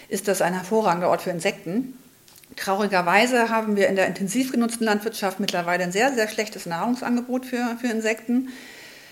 ist 0.08 0.26
das 0.28 0.42
ein 0.42 0.52
hervorragender 0.52 1.08
Ort 1.08 1.22
für 1.22 1.30
Insekten. 1.30 1.96
Traurigerweise 2.56 3.48
haben 3.48 3.76
wir 3.76 3.88
in 3.88 3.96
der 3.96 4.08
intensiv 4.08 4.52
genutzten 4.52 4.84
Landwirtschaft 4.84 5.40
mittlerweile 5.40 5.84
ein 5.84 5.92
sehr, 5.92 6.12
sehr 6.12 6.28
schlechtes 6.28 6.66
Nahrungsangebot 6.66 7.46
für, 7.46 7.76
für 7.80 7.86
Insekten. 7.86 8.48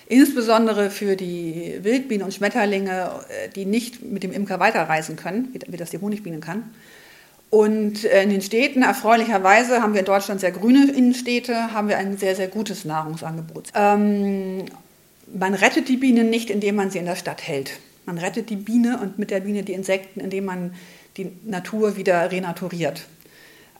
Insbesondere 0.06 0.90
für 0.90 1.14
die 1.14 1.78
Wildbienen 1.82 2.24
und 2.24 2.34
Schmetterlinge, 2.34 3.20
äh, 3.28 3.48
die 3.50 3.64
nicht 3.64 4.02
mit 4.02 4.24
dem 4.24 4.32
Imker 4.32 4.58
weiterreisen 4.58 5.14
können, 5.14 5.54
wie, 5.68 5.76
das 5.76 5.90
die 5.90 5.98
Honigbiene 5.98 6.40
kann. 6.40 6.74
Und 7.50 8.04
äh, 8.04 8.22
in 8.22 8.30
den 8.30 8.42
Städten, 8.42 8.82
erfreulicherweise, 8.82 9.82
haben 9.82 9.92
wir 9.92 10.00
in 10.00 10.06
Deutschland 10.06 10.40
sehr 10.40 10.52
grüne 10.52 10.90
Innenstädte, 10.92 11.72
haben 11.74 11.88
wir 11.88 11.98
ein 11.98 12.16
sehr, 12.16 12.36
sehr 12.36 12.46
gutes 12.46 12.84
Nahrungsangebot. 12.84 13.70
Ähm, 13.74 14.66
man 15.32 15.54
rettet 15.54 15.88
die 15.88 15.96
Bienen 15.96 16.30
nicht, 16.30 16.48
indem 16.48 16.76
man 16.76 16.90
sie 16.90 16.98
in 16.98 17.06
der 17.06 17.16
Stadt 17.16 17.46
hält. 17.46 17.72
Man 18.06 18.18
rettet 18.18 18.50
die 18.50 18.56
Biene 18.56 18.98
und 19.02 19.18
mit 19.18 19.30
der 19.30 19.40
Biene 19.40 19.64
die 19.64 19.72
Insekten, 19.72 20.20
indem 20.20 20.44
man 20.44 20.74
die 21.16 21.32
Natur 21.44 21.96
wieder 21.96 22.30
renaturiert. 22.30 23.06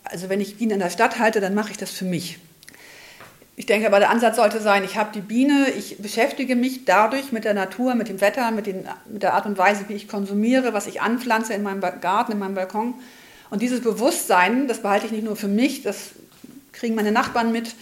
Also 0.02 0.28
wenn 0.28 0.40
ich 0.40 0.58
Bienen 0.58 0.72
in 0.72 0.80
der 0.80 0.90
Stadt 0.90 1.18
halte, 1.18 1.40
dann 1.40 1.54
mache 1.54 1.70
ich 1.70 1.76
das 1.76 1.90
für 1.90 2.04
mich. 2.04 2.38
Ich 3.56 3.66
denke 3.66 3.86
aber, 3.86 3.98
der 3.98 4.10
Ansatz 4.10 4.36
sollte 4.36 4.60
sein, 4.60 4.84
ich 4.84 4.96
habe 4.96 5.10
die 5.12 5.20
Biene, 5.20 5.66
ich 5.76 5.98
beschäftige 5.98 6.56
mich 6.56 6.86
dadurch 6.86 7.30
mit 7.30 7.44
der 7.44 7.54
Natur, 7.54 7.94
mit 7.94 8.08
dem 8.08 8.20
Wetter, 8.20 8.50
mit, 8.50 8.66
den, 8.66 8.88
mit 9.12 9.22
der 9.22 9.34
Art 9.34 9.46
und 9.46 9.58
Weise, 9.58 9.84
wie 9.88 9.94
ich 9.94 10.08
konsumiere, 10.08 10.72
was 10.72 10.86
ich 10.86 11.02
anpflanze 11.02 11.52
in 11.52 11.62
meinem 11.62 11.80
Garten, 11.80 12.32
in 12.32 12.38
meinem 12.38 12.54
Balkon. 12.54 12.94
Und 13.50 13.62
dieses 13.62 13.82
Bewusstsein, 13.82 14.68
das 14.68 14.82
behalte 14.82 15.06
ich 15.06 15.12
nicht 15.12 15.24
nur 15.24 15.36
für 15.36 15.48
mich, 15.48 15.82
das 15.82 16.10
kriegen 16.72 16.94
meine 16.94 17.12
Nachbarn 17.12 17.52
mit. 17.52 17.74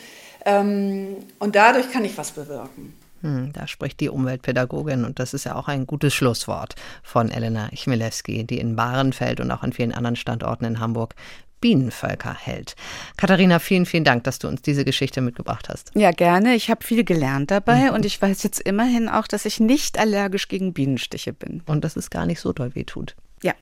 Ähm, 0.45 1.17
und 1.39 1.55
dadurch 1.55 1.91
kann 1.93 2.05
ich 2.05 2.17
was 2.17 2.33
bewirken. 2.33 2.95
Hm, 3.23 3.53
da 3.53 3.67
spricht 3.67 4.01
die 4.01 4.09
Umweltpädagogin 4.09 5.05
und 5.05 5.19
das 5.19 5.35
ist 5.35 5.45
ja 5.45 5.57
auch 5.57 5.69
ein 5.69 5.87
gutes 5.87 6.15
Schlusswort 6.15 6.77
von 7.03 7.31
Elena 7.31 7.69
Chmielewski, 7.75 8.45
die 8.45 8.59
in 8.59 8.77
Bahrenfeld 8.77 9.41
und 9.41 9.51
auch 9.51 9.63
an 9.63 9.73
vielen 9.73 9.93
anderen 9.93 10.17
Standorten 10.17 10.65
in 10.65 10.81
Hamburg 10.81 11.15
Bienenvölker 11.61 12.35
hält. 12.35 12.77
Katharina, 13.17 13.59
vielen, 13.59 13.87
vielen 13.87 14.05
Dank, 14.05 14.23
dass 14.25 14.39
du 14.39 14.47
uns 14.47 14.63
diese 14.63 14.85
Geschichte 14.85 15.21
mitgebracht 15.21 15.69
hast. 15.69 15.91
Ja, 15.97 16.13
gerne. 16.13 16.55
Ich 16.55 16.71
habe 16.71 16.85
viel 16.85 17.03
gelernt 17.03 17.51
dabei 17.51 17.91
und 17.91 18.05
ich 18.05 18.23
weiß 18.23 18.45
jetzt 18.45 18.61
immerhin 18.61 19.09
auch, 19.09 19.27
dass 19.27 19.45
ich 19.45 19.59
nicht 19.59 19.99
allergisch 19.99 20.47
gegen 20.47 20.73
Bienenstiche 20.73 21.33
bin. 21.33 21.63
Und 21.67 21.83
dass 21.83 21.97
es 21.97 22.11
gar 22.11 22.27
nicht 22.27 22.39
so 22.41 22.53
doll 22.53 22.77
weh 22.77 22.85
tut. 22.85 23.17
Ja. 23.43 23.55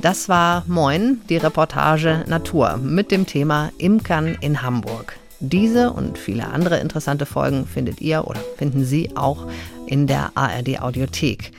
Das 0.00 0.28
war 0.28 0.62
Moin, 0.68 1.20
die 1.28 1.38
Reportage 1.38 2.24
Natur 2.28 2.76
mit 2.76 3.10
dem 3.10 3.26
Thema 3.26 3.72
Imkern 3.78 4.38
in 4.40 4.62
Hamburg. 4.62 5.18
Diese 5.40 5.92
und 5.92 6.18
viele 6.18 6.46
andere 6.46 6.78
interessante 6.78 7.26
Folgen 7.26 7.66
findet 7.66 8.00
ihr 8.00 8.28
oder 8.28 8.38
finden 8.56 8.84
Sie 8.84 9.16
auch 9.16 9.46
in 9.86 10.06
der 10.06 10.30
ARD 10.36 10.80
Audiothek. 10.80 11.50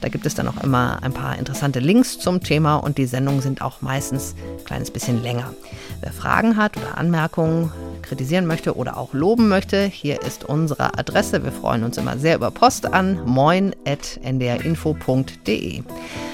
Da 0.00 0.08
gibt 0.08 0.26
es 0.26 0.34
dann 0.34 0.48
auch 0.48 0.60
immer 0.62 0.98
ein 1.02 1.12
paar 1.12 1.38
interessante 1.38 1.78
Links 1.80 2.18
zum 2.18 2.42
Thema 2.42 2.76
und 2.76 2.96
die 2.98 3.06
Sendungen 3.06 3.40
sind 3.40 3.62
auch 3.62 3.80
meistens 3.82 4.34
ein 4.58 4.64
kleines 4.64 4.90
bisschen 4.90 5.22
länger. 5.22 5.52
Wer 6.00 6.12
Fragen 6.12 6.56
hat 6.56 6.76
oder 6.76 6.98
Anmerkungen 6.98 7.70
kritisieren 8.02 8.46
möchte 8.46 8.76
oder 8.76 8.96
auch 8.96 9.12
loben 9.12 9.48
möchte, 9.48 9.84
hier 9.84 10.22
ist 10.22 10.44
unsere 10.44 10.98
Adresse. 10.98 11.44
Wir 11.44 11.52
freuen 11.52 11.84
uns 11.84 11.98
immer 11.98 12.18
sehr 12.18 12.36
über 12.36 12.50
Post 12.50 12.92
an 12.92 13.20
moin.ndrinfo.de. 13.24 15.82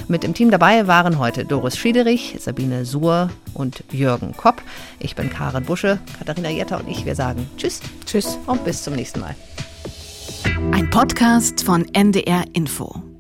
Mit 0.09 0.25
im 0.25 0.35
Team 0.35 0.51
dabei 0.51 0.87
waren 0.87 1.19
heute 1.19 1.45
Doris 1.45 1.77
Schiederich, 1.77 2.37
Sabine 2.41 2.85
Suhr 2.85 3.31
und 3.55 3.85
Jürgen 3.91 4.37
Kopp. 4.37 4.61
Ich 4.99 5.15
bin 5.15 5.31
Karin 5.31 5.65
Busche, 5.65 5.99
Katharina 6.19 6.51
Jetter 6.51 6.81
und 6.81 6.89
ich. 6.89 7.07
Wir 7.07 7.15
sagen 7.15 7.49
Tschüss, 7.57 7.81
Tschüss 8.05 8.39
und 8.47 8.65
bis 8.65 8.83
zum 8.83 8.95
nächsten 8.95 9.21
Mal. 9.21 9.35
Ein 10.73 10.91
Podcast 10.91 11.65
von 11.65 11.87
NDR 11.95 12.45
Info. 12.53 13.12